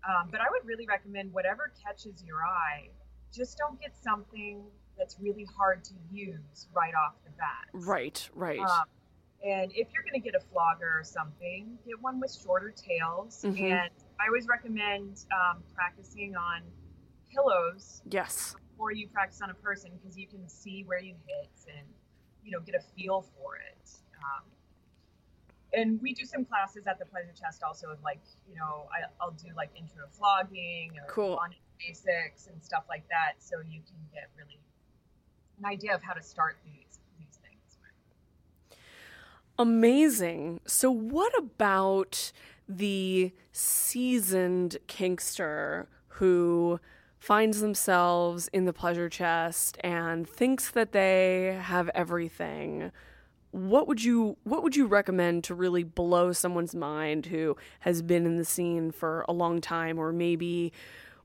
Um, 0.08 0.30
but 0.32 0.40
I 0.40 0.46
would 0.50 0.66
really 0.66 0.86
recommend 0.88 1.34
whatever 1.34 1.74
catches 1.84 2.24
your 2.24 2.38
eye, 2.38 2.90
just 3.34 3.58
don't 3.58 3.80
get 3.82 3.92
something 4.02 4.64
that's 4.98 5.18
really 5.20 5.46
hard 5.58 5.84
to 5.84 5.94
use 6.10 6.68
right 6.74 6.94
off 6.96 7.16
the 7.26 7.32
bat. 7.32 7.68
Right, 7.74 8.30
right. 8.34 8.60
Um, 8.60 8.86
and 9.46 9.72
if 9.72 9.90
you're 9.94 10.04
going 10.04 10.14
to 10.14 10.20
get 10.20 10.34
a 10.34 10.40
flogger 10.52 10.98
or 10.98 11.04
something, 11.04 11.78
get 11.86 12.02
one 12.02 12.22
with 12.22 12.34
shorter 12.34 12.72
tails. 12.72 13.44
Mm-hmm. 13.46 13.66
And 13.66 13.90
I 14.20 14.28
always 14.28 14.48
recommend 14.48 15.26
um, 15.34 15.62
practicing 15.76 16.36
on 16.38 16.62
pillows. 17.30 18.02
Yes 18.10 18.56
before 18.78 18.92
you 18.92 19.08
practice 19.08 19.42
on 19.42 19.50
a 19.50 19.56
person 19.56 19.90
because 20.00 20.16
you 20.16 20.28
can 20.28 20.48
see 20.48 20.84
where 20.86 21.00
you 21.00 21.16
hit 21.26 21.50
and 21.76 21.86
you 22.44 22.52
know 22.52 22.60
get 22.60 22.76
a 22.76 22.80
feel 22.96 23.26
for 23.36 23.56
it. 23.56 23.90
Um, 24.18 24.44
and 25.74 26.02
we 26.02 26.14
do 26.14 26.26
some 26.26 26.46
classes 26.46 26.86
at 26.88 27.00
the 27.00 27.06
Pleasure 27.06 27.34
Chest 27.40 27.64
also 27.64 27.90
of 27.90 27.98
like 28.04 28.20
you 28.48 28.56
know 28.56 28.88
I, 28.94 29.26
will 29.26 29.34
do 29.34 29.48
like 29.56 29.72
intro 29.76 30.06
flogging 30.12 30.92
or 30.96 31.08
cool. 31.10 31.40
basics 31.80 32.48
and 32.48 32.64
stuff 32.64 32.84
like 32.88 33.08
that, 33.10 33.34
so 33.40 33.58
you 33.68 33.82
can 33.82 33.98
get 34.14 34.30
really 34.38 34.60
an 35.58 35.66
idea 35.66 35.96
of 35.96 36.04
how 36.04 36.14
to 36.14 36.22
start 36.22 36.58
these 36.64 37.00
these 37.18 37.40
things. 37.42 37.78
Amazing. 39.58 40.60
So 40.68 40.92
what 40.92 41.36
about 41.36 42.32
the 42.70 43.32
seasoned 43.52 44.78
kinkster 44.88 45.88
who 46.10 46.80
finds 47.20 47.62
themselves 47.62 48.48
in 48.54 48.66
the 48.66 48.74
pleasure 48.74 49.10
chest 49.10 49.78
and 49.82 50.28
thinks 50.28 50.70
that 50.72 50.92
they 50.92 51.60
have 51.62 51.90
everything 51.96 52.92
what 53.52 53.88
would 53.88 54.04
you 54.04 54.38
what 54.44 54.62
would 54.62 54.76
you 54.76 54.86
recommend 54.86 55.44
to 55.46 55.56
really 55.56 55.84
blow 55.84 56.32
someone's 56.32 56.76
mind 56.76 57.28
who 57.28 57.56
has 57.80 58.02
been 58.02 58.26
in 58.26 58.38
the 58.38 58.46
scene 58.46 58.92
for 58.92 59.26
a 59.28 59.34
long 59.34 59.62
time 59.62 59.98
or 59.98 60.12
maybe 60.12 60.72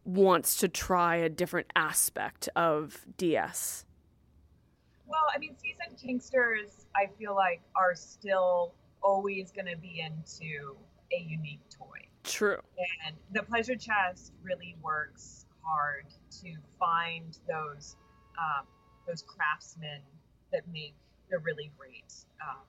wants 0.05 0.57
to 0.57 0.69
try 0.69 1.17
a 1.17 1.29
different 1.29 1.67
aspect 1.77 2.49
of 2.57 3.05
DS? 3.17 3.85
Well, 5.07 5.21
I 5.35 5.39
mean, 5.39 5.55
seasoned 5.59 5.99
kinksters, 5.99 6.87
I 6.97 7.09
feel 7.19 7.35
like 7.35 7.61
are 7.77 7.95
still 7.95 8.75
always 9.03 9.51
going 9.51 9.67
to 9.67 9.77
be 9.77 10.01
into 10.01 10.77
a 11.13 11.21
unique 11.21 11.61
toy. 11.71 12.09
True. 12.25 12.59
And 13.07 13.17
the 13.33 13.43
pleasure 13.43 13.77
chest 13.77 14.33
really 14.43 14.75
works 14.83 15.47
hard 15.65 16.07
to 16.43 16.55
find 16.79 17.39
those 17.49 17.97
um, 18.39 18.67
those 19.07 19.23
craftsmen 19.23 20.01
that 20.53 20.63
make 20.73 20.95
the 21.31 21.39
really 21.39 21.71
great 21.79 22.15
um, 22.41 22.63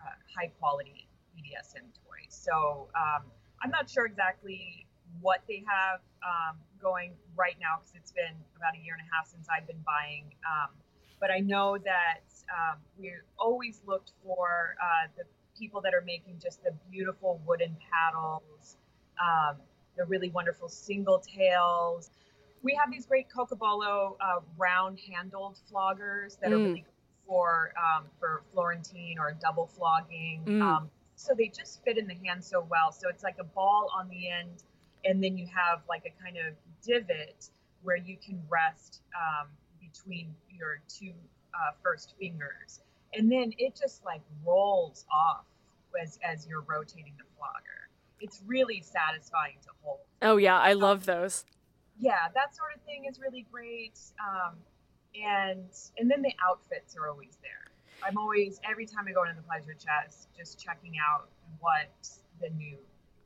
uh, 0.00 0.10
high 0.36 0.50
quality 0.58 1.06
BDSM 1.36 1.86
toys. 1.94 2.30
So 2.30 2.88
um, 2.94 3.24
I'm 3.62 3.70
not 3.70 3.88
sure 3.90 4.06
exactly 4.06 4.86
what 5.20 5.42
they 5.48 5.62
have 5.68 6.00
um, 6.24 6.56
going 6.80 7.12
right 7.36 7.56
now 7.60 7.78
because 7.78 7.94
it's 7.94 8.12
been 8.12 8.34
about 8.56 8.74
a 8.74 8.82
year 8.84 8.94
and 8.94 9.02
a 9.02 9.08
half 9.14 9.26
since 9.28 9.46
I've 9.48 9.66
been 9.66 9.82
buying. 9.84 10.24
Um, 10.46 10.70
but 11.20 11.30
I 11.30 11.40
know 11.40 11.78
that 11.78 12.26
um, 12.50 12.78
we 12.98 13.12
always 13.38 13.80
looked 13.86 14.12
for 14.24 14.76
uh, 14.82 15.08
the 15.16 15.24
people 15.58 15.80
that 15.82 15.94
are 15.94 16.04
making 16.04 16.40
just 16.42 16.62
the 16.64 16.72
beautiful 16.90 17.40
wooden 17.46 17.76
paddles 17.90 18.76
the 19.96 20.04
really 20.04 20.30
wonderful 20.30 20.68
single 20.68 21.18
tails. 21.20 22.10
We 22.64 22.74
have 22.74 22.90
these 22.90 23.04
great 23.04 23.26
Cocobolo 23.28 24.16
uh, 24.20 24.40
round 24.56 24.98
handled 24.98 25.58
floggers 25.70 26.40
that 26.40 26.50
mm. 26.50 26.54
are 26.54 26.56
really 26.56 26.80
good 26.80 26.94
for 27.26 27.72
um, 27.76 28.04
for 28.18 28.42
Florentine 28.52 29.16
or 29.18 29.36
double 29.40 29.66
flogging. 29.66 30.42
Mm. 30.46 30.62
Um, 30.62 30.90
so 31.14 31.34
they 31.36 31.48
just 31.48 31.84
fit 31.84 31.98
in 31.98 32.06
the 32.06 32.14
hand 32.24 32.42
so 32.42 32.66
well. 32.68 32.90
So 32.90 33.08
it's 33.08 33.22
like 33.22 33.36
a 33.38 33.44
ball 33.44 33.90
on 33.96 34.08
the 34.08 34.30
end, 34.30 34.64
and 35.04 35.22
then 35.22 35.36
you 35.36 35.46
have 35.54 35.82
like 35.88 36.04
a 36.06 36.22
kind 36.22 36.36
of 36.38 36.54
divot 36.84 37.50
where 37.82 37.96
you 37.96 38.16
can 38.16 38.42
rest 38.48 39.02
um, 39.14 39.48
between 39.78 40.34
your 40.48 40.80
two 40.88 41.12
uh, 41.54 41.72
first 41.82 42.14
fingers, 42.18 42.80
and 43.12 43.30
then 43.30 43.52
it 43.58 43.78
just 43.80 44.04
like 44.06 44.22
rolls 44.44 45.04
off 45.12 45.44
as 46.02 46.18
as 46.24 46.46
you're 46.46 46.62
rotating 46.62 47.12
the 47.18 47.24
flogger. 47.36 47.90
It's 48.20 48.40
really 48.46 48.80
satisfying 48.80 49.56
to 49.64 49.68
hold. 49.82 49.98
Oh 50.22 50.38
yeah, 50.38 50.58
I 50.58 50.72
love 50.72 51.04
those. 51.04 51.44
Yeah, 51.98 52.28
that 52.34 52.54
sort 52.56 52.74
of 52.74 52.82
thing 52.82 53.04
is 53.08 53.20
really 53.20 53.46
great. 53.50 53.98
Um, 54.20 54.56
and 55.14 55.68
and 55.98 56.10
then 56.10 56.22
the 56.22 56.32
outfits 56.44 56.96
are 56.96 57.08
always 57.08 57.38
there. 57.42 57.70
I'm 58.06 58.18
always 58.18 58.60
every 58.68 58.86
time 58.86 59.04
I 59.08 59.12
go 59.12 59.22
into 59.22 59.36
the 59.36 59.42
pleasure 59.42 59.74
chest, 59.74 60.28
just 60.36 60.58
checking 60.58 60.94
out 60.98 61.28
what 61.60 61.90
the 62.40 62.50
new 62.50 62.76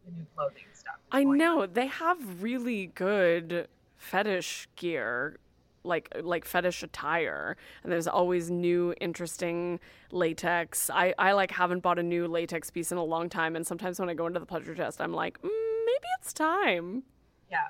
the 0.06 0.12
new 0.12 0.26
clothing 0.34 0.64
stuff. 0.72 0.96
I 1.10 1.24
know 1.24 1.62
on. 1.62 1.72
they 1.72 1.86
have 1.86 2.42
really 2.42 2.86
good 2.94 3.68
fetish 3.96 4.68
gear 4.76 5.38
like 5.84 6.12
like 6.22 6.44
fetish 6.44 6.82
attire 6.82 7.56
and 7.82 7.90
there's 7.90 8.06
always 8.06 8.50
new 8.50 8.94
interesting 9.00 9.80
latex 10.10 10.90
i 10.90 11.14
i 11.18 11.32
like 11.32 11.50
haven't 11.52 11.80
bought 11.80 11.98
a 11.98 12.02
new 12.02 12.26
latex 12.26 12.68
piece 12.68 12.92
in 12.92 12.98
a 12.98 13.04
long 13.04 13.28
time 13.28 13.56
and 13.56 13.66
sometimes 13.66 13.98
when 13.98 14.08
i 14.08 14.14
go 14.14 14.26
into 14.26 14.38
the 14.38 14.46
pleasure 14.46 14.74
chest 14.74 15.00
i'm 15.00 15.12
like 15.12 15.40
mm, 15.40 15.48
maybe 15.86 16.06
it's 16.20 16.32
time 16.32 17.02
yeah 17.50 17.68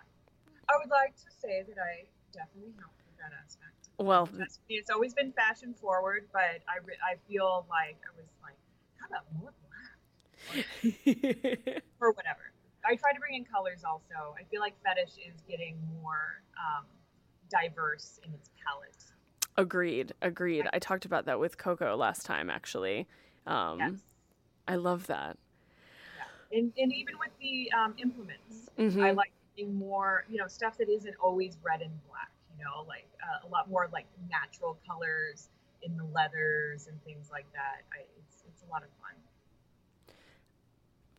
i 0.71 0.77
would 0.79 0.91
like 0.91 1.15
to 1.17 1.31
say 1.41 1.65
that 1.67 1.79
i 1.79 2.05
definitely 2.33 2.73
help 2.79 2.93
with 3.07 3.17
that 3.19 3.33
aspect 3.45 3.89
well 3.99 4.29
it's 4.69 4.91
always 4.91 5.15
been 5.15 5.33
fashion 5.33 5.75
forward 5.75 6.29
but 6.33 6.63
i 6.69 6.79
i 7.05 7.17
feel 7.29 7.67
like 7.69 7.99
i 8.07 8.13
was 8.17 8.29
like 8.43 8.59
how 9.01 9.07
about 9.09 9.25
more 9.41 9.53
black 9.65 10.63
or 12.01 12.13
whatever 12.13 12.53
i 12.87 12.95
try 12.95 13.13
to 13.13 13.19
bring 13.19 13.35
in 13.35 13.45
colors 13.45 13.83
also 13.85 14.35
i 14.39 14.45
feel 14.51 14.61
like 14.61 14.75
fetish 14.85 15.19
is 15.19 15.43
getting 15.49 15.77
more 16.01 16.43
um, 16.59 16.85
diverse 17.51 18.21
in 18.25 18.33
its 18.35 18.51
palette. 18.65 19.05
Agreed. 19.57 20.13
Agreed. 20.23 20.69
I 20.73 20.79
talked 20.79 21.05
about 21.05 21.25
that 21.27 21.41
with 21.41 21.59
Coco 21.59 21.97
last 21.97 22.25
time, 22.25 22.51
actually. 22.51 23.07
Um, 23.47 23.79
yes. 23.79 23.93
I 24.69 24.77
love 24.77 25.07
that. 25.09 25.37
Yeah. 26.17 26.59
And, 26.59 26.73
and 26.77 26.93
even 26.93 27.19
with 27.19 27.31
the 27.41 27.71
um, 27.73 27.95
implements, 27.99 28.69
mm-hmm. 28.79 29.03
I 29.03 29.11
like 29.13 29.33
more, 29.67 30.25
you 30.29 30.39
know, 30.39 30.47
stuff 30.47 30.79
that 30.79 30.89
isn't 30.89 31.15
always 31.21 31.59
red 31.63 31.81
and 31.83 31.93
black, 32.09 32.31
you 32.57 32.65
know, 32.65 32.85
like 32.87 33.09
uh, 33.23 33.47
a 33.47 33.49
lot 33.51 33.69
more 33.71 33.89
like 33.93 34.07
natural 34.31 34.79
colors 34.87 35.49
in 35.83 35.97
the 35.97 36.05
leathers 36.05 36.89
and 36.89 37.03
things 37.05 37.29
like 37.31 37.47
that. 37.53 37.83
I, 37.93 38.05
it's, 38.19 38.45
it's 38.47 38.63
a 38.63 38.71
lot 38.71 38.83
of 38.83 38.89
fun. 39.01 39.15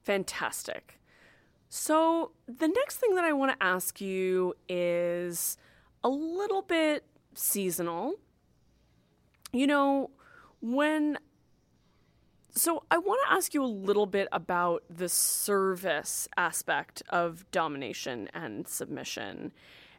Fantastic. 0.04 1.00
So, 1.72 2.32
the 2.48 2.68
next 2.68 2.98
thing 2.98 3.14
that 3.14 3.24
I 3.24 3.32
want 3.32 3.58
to 3.58 3.64
ask 3.64 4.02
you 4.02 4.56
is 4.68 5.58
a 6.04 6.10
little 6.10 6.64
bit 6.64 7.04
seasonal. 7.36 8.16
You 9.54 9.68
know, 9.68 10.10
when 10.62 11.20
so 12.60 12.84
I 12.92 12.98
want 12.98 13.22
to 13.26 13.34
ask 13.34 13.54
you 13.54 13.64
a 13.64 13.68
little 13.68 14.06
bit 14.06 14.28
about 14.32 14.84
the 14.90 15.10
service 15.10 16.28
aspect 16.38 17.02
of 17.10 17.50
domination 17.52 18.30
and 18.34 18.68
submission. 18.68 19.52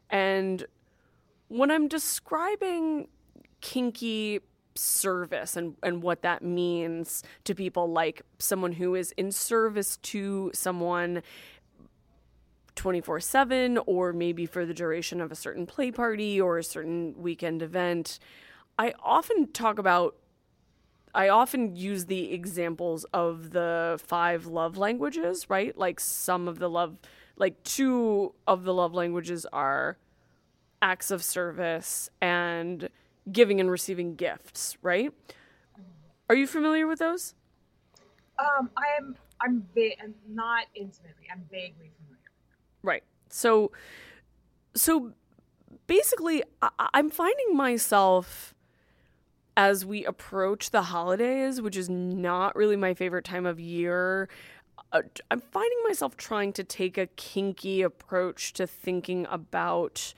And 0.09 0.65
when 1.47 1.71
I'm 1.71 1.87
describing 1.87 3.07
kinky 3.61 4.39
service 4.75 5.57
and, 5.57 5.75
and 5.83 6.01
what 6.01 6.21
that 6.21 6.43
means 6.43 7.23
to 7.43 7.53
people 7.55 7.91
like 7.91 8.21
someone 8.39 8.73
who 8.73 8.95
is 8.95 9.11
in 9.13 9.31
service 9.31 9.97
to 9.97 10.51
someone 10.53 11.21
24 12.75 13.19
7 13.19 13.79
or 13.85 14.13
maybe 14.13 14.45
for 14.45 14.65
the 14.65 14.73
duration 14.73 15.19
of 15.19 15.31
a 15.31 15.35
certain 15.35 15.65
play 15.65 15.91
party 15.91 16.39
or 16.39 16.57
a 16.57 16.63
certain 16.63 17.13
weekend 17.17 17.61
event. 17.61 18.19
I 18.79 18.93
often 19.03 19.51
talk 19.51 19.77
about, 19.77 20.15
I 21.13 21.29
often 21.29 21.75
use 21.75 22.05
the 22.05 22.31
examples 22.33 23.05
of 23.13 23.51
the 23.51 23.99
five 24.05 24.45
love 24.45 24.77
languages, 24.77 25.49
right? 25.49 25.77
Like 25.77 25.99
some 25.99 26.47
of 26.47 26.59
the 26.59 26.69
love, 26.69 26.97
like 27.35 27.61
two 27.63 28.33
of 28.47 28.63
the 28.63 28.73
love 28.73 28.93
languages 28.93 29.45
are 29.51 29.97
acts 30.81 31.11
of 31.11 31.23
service 31.23 32.09
and 32.21 32.89
giving 33.31 33.59
and 33.59 33.69
receiving 33.69 34.15
gifts, 34.15 34.77
right? 34.81 35.13
Are 36.29 36.35
you 36.35 36.47
familiar 36.47 36.87
with 36.87 36.99
those? 36.99 37.35
Um, 38.39 38.69
I 38.77 38.97
am. 38.97 39.15
I'm, 39.41 39.67
va- 39.73 40.01
I'm 40.01 40.13
not 40.29 40.65
intimately. 40.75 41.25
I'm 41.31 41.43
vaguely 41.51 41.91
familiar. 41.97 42.31
Right. 42.83 43.03
So, 43.29 43.71
so 44.75 45.13
basically, 45.87 46.43
I- 46.61 46.89
I'm 46.93 47.09
finding 47.09 47.55
myself 47.55 48.53
as 49.57 49.85
we 49.85 50.05
approach 50.05 50.71
the 50.71 50.83
holidays, 50.83 51.61
which 51.61 51.75
is 51.75 51.89
not 51.89 52.55
really 52.55 52.75
my 52.75 52.93
favorite 52.93 53.25
time 53.25 53.45
of 53.45 53.59
year. 53.59 54.29
Uh, 54.91 55.01
I'm 55.29 55.41
finding 55.41 55.77
myself 55.83 56.17
trying 56.17 56.53
to 56.53 56.63
take 56.63 56.97
a 56.97 57.07
kinky 57.07 57.81
approach 57.81 58.53
to 58.53 58.65
thinking 58.65 59.27
about 59.29 60.13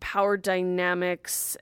power 0.00 0.36
dynamics 0.36 1.56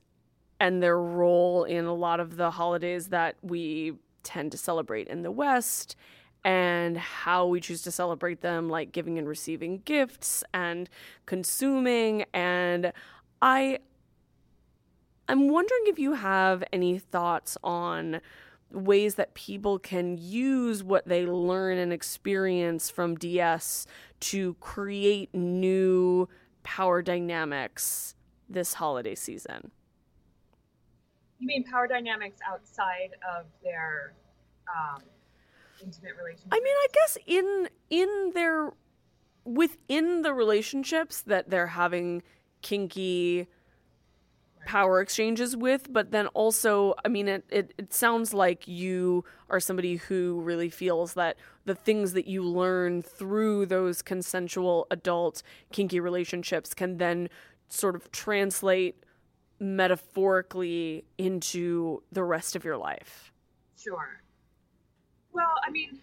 and 0.61 0.83
their 0.83 0.99
role 0.99 1.65
in 1.65 1.85
a 1.85 1.95
lot 1.95 2.21
of 2.21 2.37
the 2.37 2.51
holidays 2.51 3.09
that 3.09 3.37
we 3.43 3.95
tend 4.23 4.53
to 4.53 4.59
celebrate 4.59 5.09
in 5.09 5.23
the 5.23 5.31
West 5.31 5.97
and 6.45 6.97
how 6.97 7.47
we 7.47 7.61
choose 7.61 7.83
to 7.83 7.91
celebrate 7.91 8.41
them, 8.41 8.69
like 8.69 8.93
giving 8.93 9.19
and 9.19 9.29
receiving 9.29 9.83
gifts 9.85 10.45
and 10.55 10.89
consuming. 11.27 12.25
And 12.33 12.93
I, 13.43 13.81
I'm 15.29 15.49
wondering 15.49 15.83
if 15.87 15.99
you 15.99 16.15
have 16.15 16.63
any 16.73 16.99
thoughts 16.99 17.59
on 17.65 18.21
ways 18.71 19.17
that 19.17 19.35
people 19.35 19.79
can 19.79 20.19
use 20.19 20.83
what 20.83 21.07
they 21.07 21.27
learn 21.27 21.79
and 21.79 21.93
experience 21.93 22.91
from 22.91 23.17
DS 23.17 23.87
to 24.21 24.55
create 24.55 25.35
new 25.35 26.29
power 26.63 27.03
dynamics 27.03 28.15
this 28.49 28.75
holiday 28.75 29.15
season. 29.15 29.71
You 31.39 31.47
mean 31.47 31.65
power 31.65 31.87
dynamics 31.87 32.39
outside 32.49 33.11
of 33.37 33.47
their 33.63 34.15
um, 34.69 35.03
intimate 35.83 36.17
relationship. 36.17 36.49
I 36.53 36.57
mean, 36.57 36.67
I 36.67 36.87
guess 36.93 37.19
in 37.27 37.69
in 37.91 38.33
their 38.35 38.73
within 39.45 40.23
the 40.23 40.33
relationships 40.33 41.21
that 41.23 41.51
they're 41.51 41.69
having 41.69 42.23
kinky 42.63 43.47
power 44.67 45.01
exchanges 45.01 45.57
with, 45.57 45.93
but 45.93 46.11
then 46.11 46.27
also, 46.29 46.95
I 47.05 47.09
mean, 47.09 47.29
it, 47.29 47.45
it, 47.49 47.75
it 47.79 47.95
sounds 47.95 48.35
like 48.35 48.69
you 48.69 49.25
are 49.49 49.61
somebody 49.61 49.97
who 49.97 50.41
really 50.41 50.69
feels 50.69 51.15
that 51.15 51.37
the 51.65 51.75
things 51.75 52.13
that 52.13 52.27
you 52.27 52.43
learn 52.43 53.01
through 53.01 53.67
those 53.67 54.03
consensual 54.03 54.87
adult 54.91 55.43
kinky 55.73 56.01
relationships 56.01 56.75
can 56.75 56.99
then 56.99 57.29
sort 57.69 57.95
of 57.95 58.11
translate 58.13 58.97
metaphorically 59.59 61.05
into 61.17 62.03
the 62.13 62.25
rest 62.25 62.55
of 62.55 62.65
your 62.65 62.77
life. 62.77 63.33
Sure. 63.79 64.21
Well, 65.33 65.55
I 65.67 65.71
mean, 65.71 66.01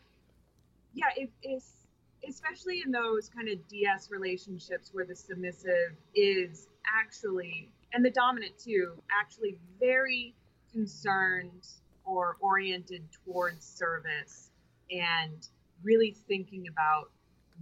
yeah, 0.93 1.05
it 1.15 1.29
is 1.43 1.83
especially 2.27 2.81
in 2.85 2.91
those 2.91 3.29
kind 3.29 3.49
of 3.49 3.67
DS 3.67 4.09
relationships 4.09 4.89
where 4.93 5.05
the 5.05 5.15
submissive 5.15 5.97
is 6.15 6.67
actually 6.87 7.69
and 7.93 8.03
the 8.03 8.09
dominant 8.09 8.57
too, 8.57 8.93
actually 9.11 9.57
very 9.79 10.35
concerned 10.71 11.67
or 12.05 12.37
oriented 12.41 13.03
towards 13.25 13.65
service 13.65 14.49
and 14.91 15.47
really 15.83 16.15
thinking 16.27 16.67
about 16.67 17.11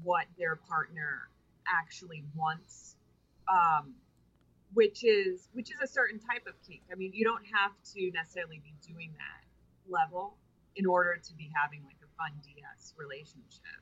what 0.03 0.25
their 0.37 0.55
partner 0.55 1.29
actually 1.67 2.23
wants 2.35 2.95
um, 3.47 3.93
which 4.73 5.03
is 5.03 5.49
which 5.53 5.69
is 5.69 5.77
a 5.83 5.87
certain 5.87 6.19
type 6.19 6.47
of 6.47 6.53
kink 6.65 6.81
i 6.91 6.95
mean 6.95 7.11
you 7.13 7.23
don't 7.23 7.43
have 7.53 7.71
to 7.83 8.09
necessarily 8.11 8.61
be 8.63 8.73
doing 8.87 9.11
that 9.17 9.43
level 9.91 10.35
in 10.75 10.85
order 10.85 11.19
to 11.21 11.33
be 11.33 11.51
having 11.61 11.83
like 11.83 11.97
a 12.01 12.09
fun 12.17 12.31
DS 12.43 12.93
relationship 12.97 13.81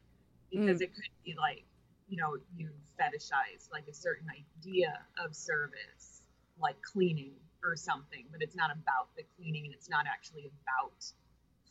because 0.50 0.80
mm. 0.80 0.84
it 0.84 0.94
could 0.94 1.04
be 1.24 1.36
like 1.38 1.64
you 2.08 2.18
know 2.18 2.38
you 2.58 2.70
fetishize 3.00 3.72
like 3.72 3.88
a 3.88 3.94
certain 3.94 4.28
idea 4.30 4.98
of 5.24 5.36
service 5.36 6.19
like 6.62 6.82
cleaning 6.82 7.34
or 7.64 7.76
something 7.76 8.26
but 8.32 8.42
it's 8.42 8.56
not 8.56 8.72
about 8.72 9.08
the 9.18 9.24
cleaning 9.38 9.66
and 9.66 9.74
it's 9.74 9.90
not 9.90 10.06
actually 10.08 10.52
about 10.64 10.94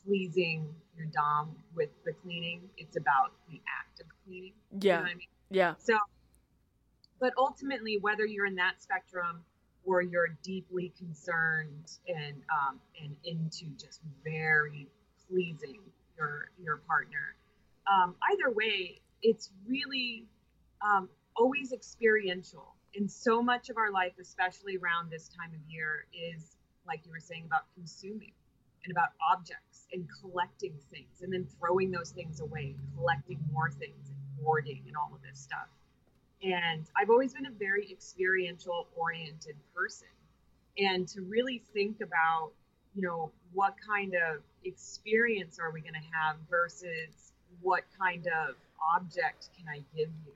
pleasing 0.04 0.68
your 0.96 1.06
dom 1.06 1.54
with 1.74 1.90
the 2.04 2.12
cleaning 2.12 2.60
it's 2.76 2.96
about 2.96 3.32
the 3.50 3.60
act 3.80 4.00
of 4.00 4.06
cleaning. 4.24 4.52
Yeah. 4.80 4.98
You 4.98 5.04
know 5.04 5.10
I 5.10 5.14
mean? 5.14 5.26
Yeah. 5.50 5.74
So, 5.78 5.96
but 7.20 7.32
ultimately, 7.36 7.98
whether 8.00 8.24
you're 8.24 8.46
in 8.46 8.54
that 8.56 8.80
spectrum 8.80 9.42
or 9.84 10.02
you're 10.02 10.36
deeply 10.42 10.92
concerned 10.98 11.92
and 12.06 12.36
um, 12.52 12.80
and 13.02 13.16
into 13.24 13.66
just 13.78 14.00
very 14.24 14.86
pleasing 15.28 15.80
your 16.16 16.50
your 16.62 16.78
partner, 16.78 17.34
um, 17.90 18.14
either 18.30 18.54
way, 18.54 19.00
it's 19.22 19.50
really 19.66 20.26
um, 20.82 21.08
always 21.36 21.72
experiential. 21.72 22.74
And 22.96 23.10
so 23.10 23.42
much 23.42 23.68
of 23.68 23.76
our 23.76 23.90
life, 23.92 24.12
especially 24.20 24.76
around 24.76 25.10
this 25.10 25.28
time 25.28 25.50
of 25.54 25.60
year, 25.70 26.06
is 26.12 26.56
like 26.86 27.02
you 27.04 27.12
were 27.12 27.20
saying 27.20 27.44
about 27.46 27.64
consuming 27.74 28.32
and 28.84 28.90
about 28.90 29.08
objects 29.30 29.86
and 29.92 30.06
collecting 30.20 30.74
things 30.90 31.22
and 31.22 31.32
then 31.32 31.46
throwing 31.58 31.90
those 31.90 32.10
things 32.10 32.40
away, 32.40 32.74
collecting 32.96 33.38
more 33.52 33.70
things 33.70 34.08
and 34.08 34.16
hoarding 34.42 34.82
and 34.86 34.96
all 34.96 35.14
of 35.14 35.22
this 35.22 35.38
stuff. 35.38 35.68
And 36.42 36.86
I've 36.96 37.10
always 37.10 37.34
been 37.34 37.46
a 37.46 37.50
very 37.58 37.90
experiential 37.90 38.86
oriented 38.96 39.56
person. 39.74 40.08
And 40.78 41.08
to 41.08 41.22
really 41.22 41.62
think 41.74 42.00
about, 42.00 42.52
you 42.94 43.02
know, 43.02 43.32
what 43.52 43.74
kind 43.86 44.14
of 44.14 44.42
experience 44.64 45.58
are 45.58 45.72
we 45.72 45.80
going 45.80 45.94
to 45.94 46.08
have 46.12 46.36
versus 46.48 47.32
what 47.60 47.82
kind 47.98 48.26
of 48.26 48.54
object 48.94 49.48
can 49.56 49.66
I 49.68 49.82
give 49.96 50.10
you 50.24 50.32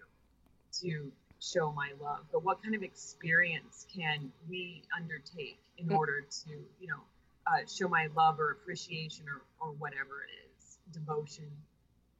to 0.80 1.12
show 1.42 1.72
my 1.72 1.90
love, 2.00 2.20
but 2.30 2.44
what 2.44 2.62
kind 2.62 2.74
of 2.74 2.82
experience 2.82 3.86
can 3.94 4.30
we 4.48 4.82
undertake 4.96 5.58
in 5.78 5.92
order 5.92 6.20
to, 6.20 6.50
you 6.80 6.86
know, 6.86 7.00
uh, 7.46 7.66
show 7.66 7.88
my 7.88 8.06
love 8.16 8.38
or 8.38 8.52
appreciation 8.52 9.24
or, 9.28 9.42
or 9.66 9.72
whatever 9.74 10.22
it 10.22 10.30
is, 10.60 10.78
devotion. 10.92 11.50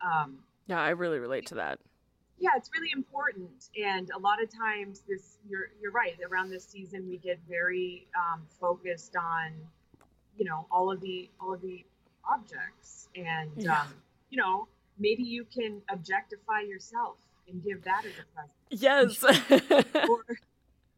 Um, 0.01 0.39
Yeah, 0.67 0.81
I 0.81 0.91
really 0.91 1.21
relate 1.21 1.47
to 1.47 1.55
that. 1.57 1.79
yeah, 2.41 2.51
it's 2.57 2.71
really 2.75 2.91
important. 2.93 3.69
And 3.81 4.11
a 4.11 4.19
lot 4.19 4.43
of 4.43 4.49
times, 4.53 5.03
this 5.09 5.39
you're 5.49 5.69
you're 5.81 5.93
right. 5.93 6.15
Around 6.29 6.51
this 6.51 6.65
season, 6.67 7.09
we 7.09 7.19
get 7.19 7.39
very 7.49 8.09
um, 8.17 8.43
focused 8.61 9.15
on, 9.17 9.53
you 10.37 10.45
know, 10.45 10.67
all 10.73 10.91
of 10.91 11.01
the 11.01 11.31
all 11.41 11.55
of 11.55 11.61
the 11.63 11.85
objects, 12.29 13.09
and 13.15 13.53
Yeah. 13.57 13.83
um, 13.83 13.95
you 14.31 14.39
know, 14.39 14.67
maybe 14.99 15.23
you 15.23 15.45
can 15.45 15.81
objectify 15.89 16.63
yourself 16.63 17.17
and 17.53 17.63
give 17.63 17.85
that 17.85 18.05
as 18.05 18.13
a 18.19 18.25
present 18.35 18.53
Yes. 18.71 19.23
or 20.09 20.25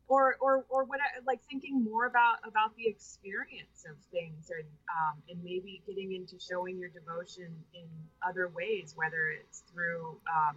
or 0.06 0.36
or 0.40 0.64
or 0.68 0.84
what 0.84 1.00
I- 1.00 1.20
like 1.26 1.40
thinking 1.50 1.82
more 1.82 2.06
about 2.06 2.36
about 2.46 2.76
the 2.76 2.86
experience 2.86 3.84
of 3.90 3.96
things 4.12 4.50
and 4.50 4.68
um, 4.88 5.22
and 5.28 5.42
maybe 5.42 5.82
getting 5.86 6.12
into 6.12 6.38
showing 6.38 6.78
your 6.78 6.90
devotion 6.90 7.48
in 7.74 7.86
other 8.26 8.48
ways 8.48 8.92
whether 8.96 9.30
it's 9.30 9.64
through 9.72 10.16
um, 10.28 10.56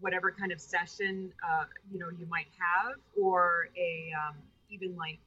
whatever 0.00 0.32
kind 0.32 0.50
of 0.50 0.60
session 0.60 1.32
uh, 1.48 1.64
you 1.92 1.98
know 1.98 2.08
you 2.18 2.26
might 2.26 2.48
have 2.58 2.96
or 3.20 3.68
a 3.76 4.10
um, 4.18 4.34
even 4.70 4.96
like 4.96 5.20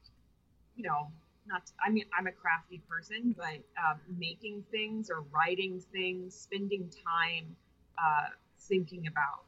you 0.76 0.84
know 0.84 1.08
not 1.48 1.66
to, 1.66 1.74
i 1.86 1.90
mean 1.90 2.06
i'm 2.18 2.28
a 2.28 2.32
crafty 2.32 2.82
person 2.90 3.34
but 3.38 3.60
um, 3.82 4.00
making 4.18 4.64
things 4.72 5.10
or 5.10 5.24
writing 5.32 5.82
things 5.94 6.36
spending 6.36 6.90
time 7.06 7.56
uh, 7.98 8.28
thinking 8.60 9.08
about 9.08 9.44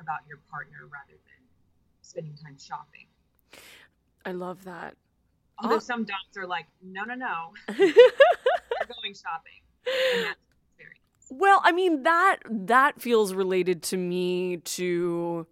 about 0.00 0.20
your 0.28 0.38
partner 0.50 0.88
rather 0.90 1.12
than 1.26 1.40
spending 2.02 2.34
time 2.42 2.56
shopping 2.58 3.06
I 4.24 4.32
love 4.32 4.64
that. 4.64 4.96
although 5.62 5.78
some 5.78 6.04
dogs 6.04 6.36
are 6.36 6.46
like 6.46 6.66
no 6.82 7.04
no 7.04 7.14
no 7.14 7.52
we're 7.68 7.76
going 7.76 9.14
shopping 9.14 9.60
and 10.14 10.24
that's 10.24 10.38
Well, 11.30 11.60
I 11.62 11.72
mean 11.72 12.02
that 12.04 12.38
that 12.48 13.00
feels 13.02 13.34
related 13.34 13.82
to 13.84 13.96
me 13.96 14.58
to 14.58 15.46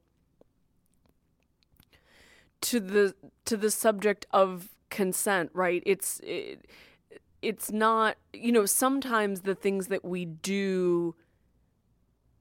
to 2.63 2.81
the 2.81 3.15
to 3.45 3.57
the 3.57 3.71
subject 3.71 4.27
of 4.33 4.71
consent, 4.91 5.51
right? 5.53 5.83
It's 5.87 6.21
it, 6.25 6.65
it's 7.43 7.71
not, 7.71 8.17
you 8.33 8.53
know, 8.53 8.67
sometimes 8.67 9.43
the 9.43 9.55
things 9.55 9.89
that 9.89 10.05
we 10.05 10.25
do 10.25 11.15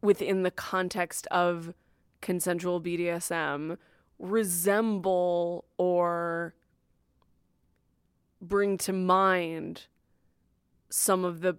within 0.02 0.44
the 0.44 0.52
context 0.52 1.28
of 1.28 1.74
consensual 2.22 2.82
BDSM 2.82 3.78
resemble 4.20 5.66
or 5.78 6.56
bring 8.42 8.78
to 8.78 8.94
mind 8.94 9.88
some 10.90 11.26
of 11.26 11.42
the 11.42 11.58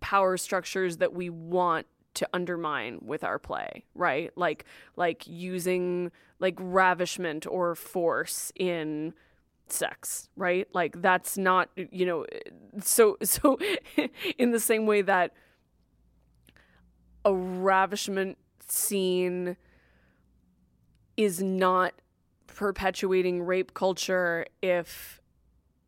power 0.00 0.36
structures 0.36 0.96
that 0.96 1.12
we 1.12 1.28
want 1.28 1.86
to 2.14 2.28
undermine 2.32 2.98
with 3.02 3.22
our 3.22 3.38
play 3.38 3.84
right? 3.94 4.30
Like 4.36 4.64
like 4.96 5.26
using 5.26 6.10
like 6.38 6.56
ravishment 6.58 7.46
or 7.46 7.74
force 7.74 8.50
in 8.56 9.14
sex 9.68 10.28
right? 10.36 10.66
Like 10.72 11.00
that's 11.00 11.38
not 11.38 11.68
you 11.76 12.06
know 12.06 12.26
so 12.80 13.16
so 13.22 13.58
in 14.38 14.50
the 14.50 14.60
same 14.60 14.86
way 14.86 15.02
that 15.02 15.32
a 17.24 17.34
ravishment 17.34 18.38
scene 18.66 19.56
is 21.16 21.42
not 21.42 21.94
perpetuating 22.46 23.42
rape 23.42 23.74
culture 23.74 24.46
if 24.62 25.20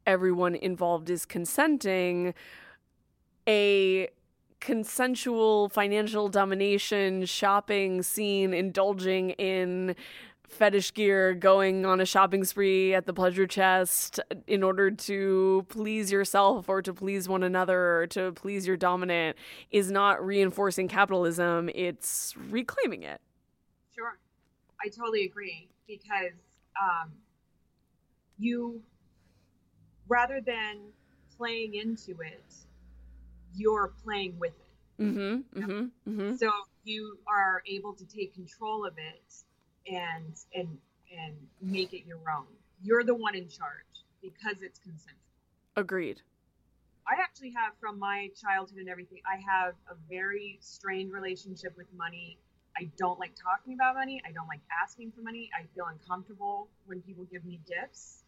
everyone 0.06 0.54
involved 0.54 1.10
is 1.10 1.24
consenting. 1.24 2.34
A 3.48 4.08
consensual 4.60 5.68
financial 5.68 6.28
domination 6.28 7.24
shopping 7.24 8.02
scene 8.02 8.54
indulging 8.54 9.30
in 9.30 9.96
fetish 10.48 10.92
gear 10.94 11.34
going 11.34 11.86
on 11.86 12.00
a 12.00 12.06
shopping 12.06 12.44
spree 12.44 12.94
at 12.94 13.06
the 13.06 13.12
pleasure 13.12 13.46
chest 13.46 14.20
in 14.46 14.62
order 14.62 14.90
to 14.90 15.64
please 15.68 16.12
yourself 16.12 16.68
or 16.68 16.82
to 16.82 16.92
please 16.92 17.28
one 17.28 17.42
another 17.42 18.02
or 18.02 18.06
to 18.08 18.32
please 18.32 18.66
your 18.66 18.76
dominant 18.76 19.36
is 19.70 19.90
not 19.90 20.24
reinforcing 20.24 20.88
capitalism. 20.88 21.70
It's 21.74 22.34
reclaiming 22.50 23.02
it. 23.02 23.20
Sure. 23.94 24.18
I 24.84 24.88
totally 24.88 25.24
agree 25.24 25.68
because 25.86 26.32
um, 26.80 27.12
you, 28.38 28.82
rather 30.08 30.40
than 30.40 30.78
playing 31.36 31.74
into 31.74 32.20
it, 32.20 32.54
you're 33.54 33.92
playing 34.04 34.38
with 34.38 34.52
it. 34.52 35.02
mm-hmm. 35.02 35.60
Mm-hmm. 35.60 36.10
Mm-hmm. 36.10 36.34
So 36.36 36.50
you 36.84 37.18
are 37.26 37.62
able 37.66 37.94
to 37.94 38.04
take 38.06 38.34
control 38.34 38.84
of 38.84 38.94
it 38.98 39.34
and 39.86 40.38
and 40.54 40.78
and 41.16 41.34
make 41.60 41.92
it 41.92 42.04
your 42.06 42.20
own. 42.36 42.46
You're 42.82 43.04
the 43.04 43.14
one 43.14 43.34
in 43.34 43.48
charge 43.48 44.04
because 44.22 44.62
it's 44.62 44.78
consensual. 44.78 45.18
agreed 45.76 46.20
I 47.06 47.20
actually 47.20 47.50
have 47.50 47.72
from 47.80 47.98
my 47.98 48.30
childhood 48.40 48.78
and 48.78 48.88
everything, 48.88 49.18
I 49.26 49.36
have 49.36 49.74
a 49.90 49.94
very 50.08 50.58
strained 50.60 51.12
relationship 51.12 51.76
with 51.76 51.88
money. 51.96 52.38
I 52.78 52.88
don't 52.96 53.18
like 53.18 53.32
talking 53.34 53.74
about 53.74 53.96
money. 53.96 54.22
I 54.26 54.30
don't 54.32 54.46
like 54.46 54.60
asking 54.82 55.12
for 55.12 55.20
money. 55.20 55.50
I 55.58 55.66
feel 55.74 55.86
uncomfortable 55.86 56.68
when 56.86 57.02
people 57.02 57.24
give 57.24 57.44
me 57.44 57.60
gifts. 57.68 58.22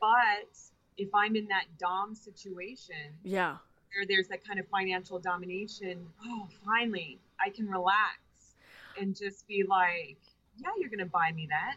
But 0.00 0.58
if 0.96 1.14
I'm 1.14 1.36
in 1.36 1.46
that 1.48 1.64
Dom 1.78 2.14
situation 2.14 3.12
yeah 3.22 3.58
where 3.94 4.06
there's 4.06 4.28
that 4.28 4.46
kind 4.46 4.60
of 4.60 4.66
financial 4.68 5.18
domination, 5.18 6.06
oh, 6.24 6.48
finally, 6.64 7.18
I 7.44 7.50
can 7.50 7.68
relax 7.68 8.18
and 8.98 9.16
just 9.16 9.46
be 9.48 9.64
like, 9.68 10.18
yeah, 10.58 10.70
you're 10.78 10.90
going 10.90 10.98
to 10.98 11.06
buy 11.06 11.32
me 11.34 11.46
that. 11.50 11.76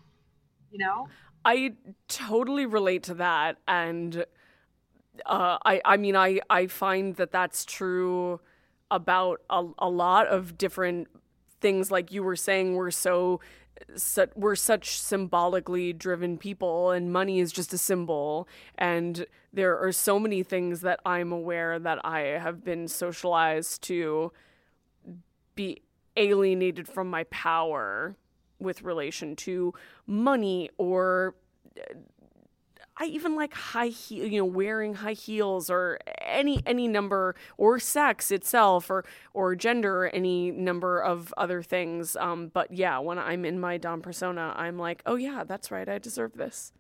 You 0.72 0.80
know? 0.80 1.08
I 1.46 1.74
totally 2.08 2.66
relate 2.66 3.04
to 3.04 3.14
that, 3.16 3.58
and 3.68 4.26
uh, 5.26 5.58
I 5.66 5.82
I 5.86 5.98
mean 5.98 6.16
I 6.16 6.40
I 6.50 6.68
find 6.68 7.16
that 7.18 7.32
that's 7.32 7.66
true 7.66 8.40
about 8.90 9.42
a, 9.50 9.66
a 9.78 9.90
lot 9.90 10.28
of 10.28 10.58
different 10.58 11.08
things. 11.62 11.92
Like 11.92 12.12
you 12.12 12.24
were 12.24 12.36
saying, 12.36 12.76
we're 12.76 12.92
so. 12.92 13.40
Su- 13.96 14.28
we're 14.36 14.56
such 14.56 15.00
symbolically 15.02 15.92
driven 15.94 16.38
people, 16.38 16.92
and 16.92 17.12
money 17.12 17.40
is 17.40 17.52
just 17.52 17.74
a 17.74 17.78
symbol. 17.78 18.48
And 18.78 19.26
there 19.52 19.78
are 19.78 19.92
so 19.92 20.20
many 20.20 20.44
things 20.44 20.82
that 20.82 21.00
I'm 21.06 21.32
aware 21.32 21.80
that 21.80 22.06
I 22.06 22.20
have 22.40 22.64
been 22.64 22.88
socialized 22.88 23.82
to 23.84 24.32
be 25.56 25.82
alienated 26.16 26.88
from 26.88 27.10
my 27.10 27.24
power 27.26 28.16
with 28.60 28.82
relation 28.82 29.36
to 29.36 29.74
money 30.08 30.70
or 30.78 31.36
uh, 31.80 31.94
I 32.96 33.06
even 33.06 33.36
like 33.36 33.56
high 33.56 33.88
heel, 33.88 34.28
you 34.28 34.38
know, 34.38 34.46
wearing 34.46 34.94
high 34.94 35.14
heels 35.14 35.70
or 35.72 35.98
any 36.22 36.62
any 36.66 36.88
number 36.88 37.36
or 37.58 37.80
sex 37.80 38.30
itself 38.30 38.90
or 38.92 39.04
or 39.34 39.56
gender 39.56 40.06
or 40.06 40.08
any 40.10 40.52
number 40.52 41.00
of 41.02 41.34
other 41.36 41.64
things. 41.64 42.16
Um, 42.16 42.50
but 42.54 42.72
yeah, 42.72 43.00
when 43.00 43.18
I'm 43.18 43.46
in 43.46 43.60
my 43.60 43.78
dom 43.78 44.02
persona, 44.02 44.54
I'm 44.56 44.78
like, 44.78 45.02
oh 45.08 45.16
yeah, 45.16 45.44
that's 45.44 45.72
right, 45.72 45.90
I 45.90 45.98
deserve 45.98 46.34
this. 46.34 46.72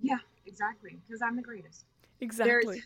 Yeah, 0.00 0.18
exactly. 0.46 0.98
Because 1.06 1.20
I'm 1.22 1.36
the 1.36 1.42
greatest. 1.42 1.84
Exactly. 2.20 2.82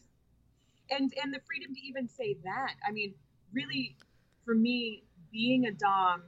and 0.90 1.12
and 1.22 1.32
the 1.32 1.40
freedom 1.46 1.74
to 1.74 1.80
even 1.80 2.08
say 2.08 2.36
that 2.44 2.74
i 2.88 2.92
mean 2.92 3.12
really 3.52 3.96
for 4.44 4.54
me 4.54 5.02
being 5.32 5.66
a 5.66 5.72
dom, 5.72 6.22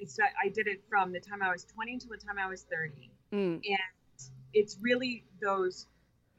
it's 0.00 0.18
I 0.42 0.48
did 0.48 0.66
it 0.66 0.82
from 0.88 1.12
the 1.12 1.20
time 1.20 1.42
I 1.42 1.50
was 1.50 1.64
20 1.64 1.94
until 1.94 2.10
the 2.10 2.16
time 2.16 2.38
I 2.38 2.48
was 2.48 2.64
30, 2.64 3.10
Mm. 3.32 3.60
and 3.64 3.78
it's 4.54 4.78
really 4.80 5.24
those, 5.40 5.86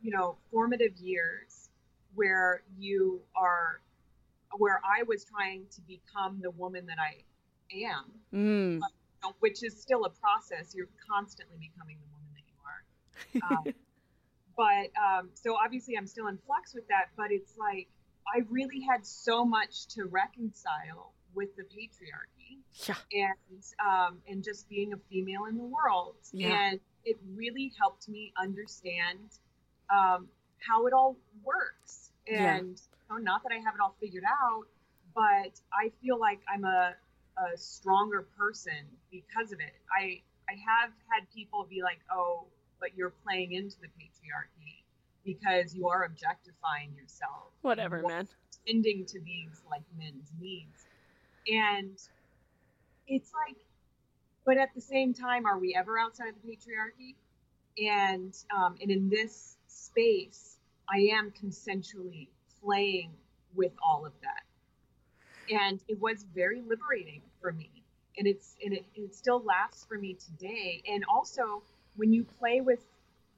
you 0.02 0.12
know, 0.12 0.38
formative 0.52 0.98
years 0.98 1.70
where 2.16 2.64
you 2.78 3.22
are, 3.36 3.82
where 4.58 4.82
I 4.84 5.04
was 5.04 5.26
trying 5.26 5.68
to 5.72 5.82
become 5.82 6.40
the 6.42 6.52
woman 6.52 6.86
that 6.88 6.98
I 7.00 7.24
am, 7.72 8.12
Mm. 8.34 8.82
which 9.40 9.64
is 9.64 9.80
still 9.80 10.06
a 10.06 10.10
process. 10.10 10.74
You're 10.74 10.90
constantly 11.08 11.58
becoming 11.58 12.00
the 12.00 12.08
woman 12.14 12.34
that 12.34 12.44
you 12.48 12.58
are. 12.66 12.84
Um, 13.68 13.74
but 14.58 14.92
um, 15.02 15.30
so 15.36 15.56
obviously 15.56 15.96
I'm 15.98 16.08
still 16.08 16.28
in 16.28 16.38
flux 16.40 16.74
with 16.74 16.88
that, 16.90 17.10
but 17.16 17.32
it's 17.32 17.56
like 17.58 17.88
I 18.36 18.40
really 18.50 18.82
had 18.82 19.06
so 19.06 19.46
much 19.46 19.88
to 19.90 20.06
reconcile 20.06 21.14
with 21.36 21.56
the 21.56 21.64
patriarchy 21.64 22.60
Yeah. 22.88 22.96
and 23.12 23.64
um, 23.86 24.18
and 24.28 24.44
just 24.44 24.68
being 24.70 24.94
a 24.94 24.98
female 25.10 25.46
in 25.46 25.58
the 25.58 25.64
world, 25.64 26.16
Yeah. 26.34 26.50
and 26.72 26.80
it 27.06 27.18
really 27.36 27.72
helped 27.80 28.08
me 28.10 28.34
understand 28.42 29.40
um, 29.90 30.28
how 30.60 30.86
it 30.88 30.94
all 30.94 31.18
works. 31.44 32.12
Yeah. 32.28 32.58
And 32.58 32.78
you 33.10 33.16
know, 33.16 33.18
not 33.22 33.44
that 33.44 33.52
I 33.52 33.58
have 33.58 33.74
it 33.76 33.82
all 33.82 33.96
figured 34.00 34.24
out, 34.26 34.66
but 35.16 35.60
I 35.74 35.92
feel 36.02 36.20
like 36.20 36.40
I'm 36.54 36.64
a, 36.66 36.94
a 37.38 37.58
stronger 37.58 38.28
person 38.38 38.86
because 39.12 39.52
of 39.52 39.60
it. 39.60 39.74
I 39.98 40.22
I 40.50 40.54
have 40.54 40.92
had 41.12 41.30
people 41.34 41.66
be 41.70 41.82
like, 41.84 42.00
"Oh, 42.12 42.46
but 42.80 42.90
you're 42.96 43.14
playing 43.24 43.54
into 43.54 43.78
the 43.82 43.88
patriarchy 43.88 44.84
because 45.26 45.76
you 45.76 45.88
are 45.88 46.04
objectifying 46.06 46.94
yourself." 46.96 47.52
Whatever, 47.62 48.02
man. 48.08 48.28
tending 48.68 49.06
to 49.06 49.20
these 49.22 49.62
like 49.70 49.84
men's 49.98 50.32
needs. 50.40 50.86
And 51.48 51.98
it's 53.08 53.32
like, 53.34 53.58
but 54.46 54.58
at 54.58 54.74
the 54.74 54.82
same 54.82 55.14
time, 55.14 55.46
are 55.46 55.60
we 55.60 55.76
ever 55.76 56.00
outside 56.00 56.34
the 56.36 56.48
patriarchy? 56.48 57.16
And 57.82 58.36
um, 58.56 58.76
and 58.82 58.92
in 58.92 59.10
this 59.10 59.58
space, 59.68 60.58
I 60.90 61.10
am 61.14 61.32
consensually 61.32 62.28
playing 62.64 63.12
with 63.56 63.72
all 63.84 64.06
of 64.06 64.14
that, 64.22 64.44
and 65.54 65.80
it 65.88 66.00
was 66.00 66.26
very 66.36 66.62
liberating 66.62 67.22
for 67.42 67.52
me. 67.52 67.70
And 68.18 68.28
it's 68.28 68.56
and 68.64 68.74
it, 68.74 68.86
it 68.96 69.16
still 69.16 69.42
lasts 69.44 69.86
for 69.86 69.98
me 69.98 70.16
today. 70.16 70.82
And 70.92 71.06
also, 71.08 71.64
when 71.96 72.12
you 72.12 72.26
play 72.26 72.62
with 72.62 72.86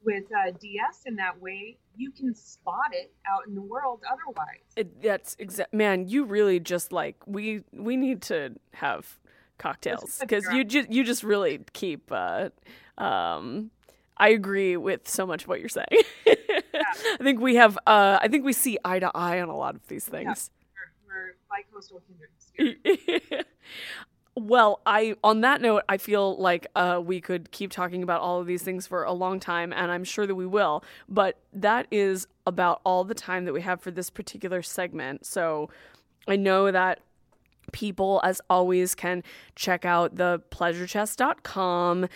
with 0.04 0.24
uh, 0.32 0.50
DS 0.60 1.02
in 1.06 1.16
that 1.16 1.40
way, 1.40 1.78
you 1.96 2.10
can 2.10 2.34
spot 2.34 2.92
it 2.92 3.12
out 3.30 3.46
in 3.46 3.54
the 3.54 3.62
world. 3.62 4.00
Otherwise, 4.10 4.60
It, 4.76 5.02
that's 5.02 5.36
exact. 5.38 5.72
Man, 5.72 6.08
you 6.08 6.24
really 6.24 6.60
just 6.60 6.92
like 6.92 7.16
we 7.26 7.62
we 7.72 7.96
need 7.96 8.22
to 8.22 8.54
have 8.74 9.18
cocktails 9.58 10.18
because 10.20 10.44
you 10.52 10.64
just 10.64 10.90
you 10.90 11.04
just 11.04 11.22
really 11.22 11.60
keep. 11.72 12.10
Uh, 12.10 12.50
um, 12.98 13.70
I 14.16 14.28
agree 14.30 14.76
with 14.76 15.08
so 15.08 15.26
much 15.26 15.42
of 15.42 15.48
what 15.48 15.60
you're 15.60 15.68
saying. 15.68 15.86
I 16.26 17.18
think 17.22 17.40
we 17.40 17.56
have. 17.56 17.76
Uh, 17.86 18.18
I 18.20 18.28
think 18.28 18.44
we 18.44 18.52
see 18.52 18.78
eye 18.84 18.98
to 18.98 19.10
eye 19.14 19.40
on 19.40 19.48
a 19.48 19.56
lot 19.56 19.74
of 19.74 19.86
these 19.88 20.04
things. 20.04 20.50
we're, 21.06 21.14
we're 21.14 21.34
bi-coastal 21.48 22.02
kindred. 22.58 23.46
Well, 24.34 24.80
I 24.86 25.14
on 25.22 25.42
that 25.42 25.60
note, 25.60 25.82
I 25.88 25.98
feel 25.98 26.36
like 26.36 26.66
uh, 26.74 27.00
we 27.04 27.20
could 27.20 27.50
keep 27.50 27.70
talking 27.70 28.02
about 28.02 28.20
all 28.22 28.40
of 28.40 28.46
these 28.46 28.62
things 28.62 28.86
for 28.86 29.04
a 29.04 29.12
long 29.12 29.38
time, 29.40 29.72
and 29.72 29.90
I'm 29.90 30.04
sure 30.04 30.26
that 30.26 30.34
we 30.34 30.46
will. 30.46 30.82
But 31.08 31.38
that 31.52 31.86
is 31.90 32.26
about 32.46 32.80
all 32.84 33.04
the 33.04 33.14
time 33.14 33.44
that 33.44 33.52
we 33.52 33.60
have 33.60 33.80
for 33.80 33.90
this 33.90 34.08
particular 34.08 34.62
segment. 34.62 35.26
So 35.26 35.68
I 36.26 36.36
know 36.36 36.70
that 36.70 37.00
people, 37.72 38.20
as 38.24 38.40
always, 38.48 38.94
can 38.94 39.22
check 39.54 39.84
out 39.84 40.16
the 40.16 40.42
pleasurechest.com 40.50 42.08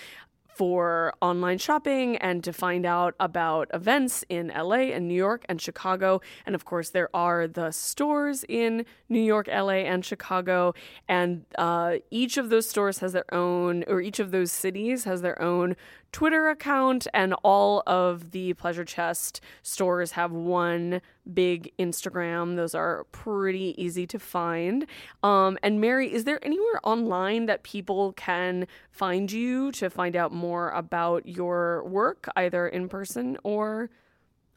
for 0.56 1.12
online 1.20 1.58
shopping 1.58 2.16
and 2.16 2.42
to 2.42 2.52
find 2.52 2.86
out 2.86 3.14
about 3.20 3.68
events 3.74 4.24
in 4.30 4.48
LA 4.48 4.88
and 4.96 5.06
New 5.06 5.14
York 5.14 5.44
and 5.50 5.60
Chicago. 5.60 6.22
And 6.46 6.54
of 6.54 6.64
course, 6.64 6.88
there 6.90 7.10
are 7.14 7.46
the 7.46 7.70
stores 7.72 8.42
in 8.48 8.86
New 9.10 9.20
York, 9.20 9.48
LA, 9.48 9.84
and 9.84 10.02
Chicago. 10.02 10.72
And 11.08 11.44
uh, 11.58 11.96
each 12.10 12.38
of 12.38 12.48
those 12.48 12.68
stores 12.68 13.00
has 13.00 13.12
their 13.12 13.32
own, 13.34 13.84
or 13.86 14.00
each 14.00 14.18
of 14.18 14.30
those 14.30 14.50
cities 14.50 15.04
has 15.04 15.20
their 15.20 15.40
own 15.42 15.76
Twitter 16.16 16.48
account, 16.48 17.06
and 17.12 17.34
all 17.44 17.82
of 17.86 18.30
the 18.30 18.54
Pleasure 18.54 18.86
Chest 18.86 19.42
stores 19.62 20.12
have 20.12 20.32
one 20.32 21.02
big 21.34 21.70
Instagram. 21.78 22.56
Those 22.56 22.74
are 22.74 23.04
pretty 23.12 23.74
easy 23.76 24.06
to 24.06 24.18
find. 24.18 24.86
Um, 25.22 25.58
and 25.62 25.78
Mary, 25.78 26.10
is 26.10 26.24
there 26.24 26.42
anywhere 26.42 26.80
online 26.84 27.44
that 27.44 27.64
people 27.64 28.14
can 28.14 28.66
find 28.90 29.30
you 29.30 29.70
to 29.72 29.90
find 29.90 30.16
out 30.16 30.32
more 30.32 30.70
about 30.70 31.28
your 31.28 31.84
work, 31.84 32.30
either 32.34 32.66
in 32.66 32.88
person 32.88 33.36
or 33.44 33.90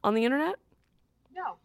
on 0.01 0.13
the 0.13 0.23
internet? 0.23 0.55
No, 1.35 1.57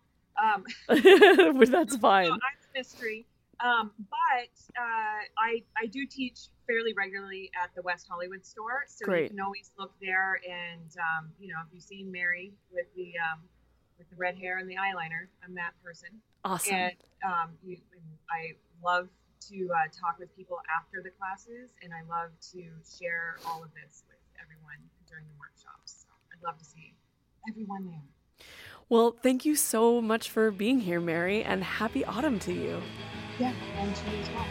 um, 0.42 0.64
That's 1.70 1.96
fine. 1.98 2.30
no, 2.30 2.32
I'm 2.32 2.40
a 2.40 2.78
mystery. 2.78 3.26
Um, 3.60 3.92
but 4.10 4.54
uh, 4.78 5.20
I 5.38 5.62
I 5.76 5.86
do 5.86 6.06
teach 6.06 6.48
fairly 6.66 6.92
regularly 6.94 7.50
at 7.62 7.74
the 7.74 7.82
West 7.82 8.06
Hollywood 8.08 8.44
store, 8.44 8.84
so 8.86 9.04
Great. 9.04 9.24
you 9.24 9.28
can 9.30 9.40
always 9.40 9.70
look 9.78 9.92
there. 10.00 10.40
And 10.48 10.90
um, 10.98 11.30
you 11.38 11.48
know, 11.48 11.60
if 11.66 11.72
you've 11.72 11.82
seen 11.82 12.10
Mary 12.10 12.52
with 12.72 12.86
the 12.96 13.12
um, 13.18 13.40
with 13.98 14.08
the 14.10 14.16
red 14.16 14.36
hair 14.36 14.58
and 14.58 14.68
the 14.68 14.76
eyeliner, 14.76 15.28
I'm 15.44 15.54
that 15.54 15.72
person. 15.82 16.08
Awesome. 16.44 16.74
And 16.74 16.96
um, 17.24 17.50
you, 17.62 17.78
I 18.30 18.56
love 18.84 19.08
to 19.50 19.68
uh, 19.72 19.88
talk 19.92 20.18
with 20.18 20.34
people 20.36 20.58
after 20.74 21.02
the 21.02 21.10
classes, 21.10 21.70
and 21.82 21.92
I 21.92 22.02
love 22.08 22.30
to 22.52 22.62
share 22.84 23.36
all 23.46 23.62
of 23.62 23.70
this 23.74 24.04
with 24.08 24.18
everyone 24.40 24.80
during 25.08 25.24
the 25.28 25.38
workshops. 25.38 26.04
So 26.04 26.12
I'd 26.32 26.42
love 26.42 26.58
to 26.58 26.64
see 26.64 26.94
everyone 27.48 27.86
there. 27.86 28.13
Well, 28.88 29.16
thank 29.22 29.44
you 29.44 29.56
so 29.56 30.00
much 30.00 30.30
for 30.30 30.50
being 30.50 30.80
here, 30.80 31.00
Mary, 31.00 31.42
and 31.42 31.64
happy 31.64 32.04
autumn 32.04 32.38
to 32.40 32.52
you. 32.52 32.82
Yeah, 33.38 33.52
and 33.76 33.96
to 33.96 34.10
you 34.10 34.18
as 34.18 34.28
well. 34.30 34.46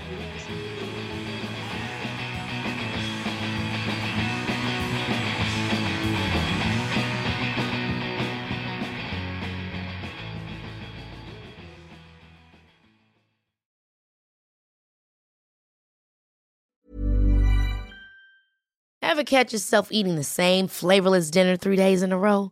Ever 19.02 19.24
catch 19.24 19.54
yourself 19.54 19.92
eating 19.92 20.16
the 20.16 20.24
same 20.24 20.68
flavorless 20.68 21.30
dinner 21.30 21.56
three 21.56 21.76
days 21.76 22.02
in 22.02 22.12
a 22.12 22.18
row? 22.18 22.52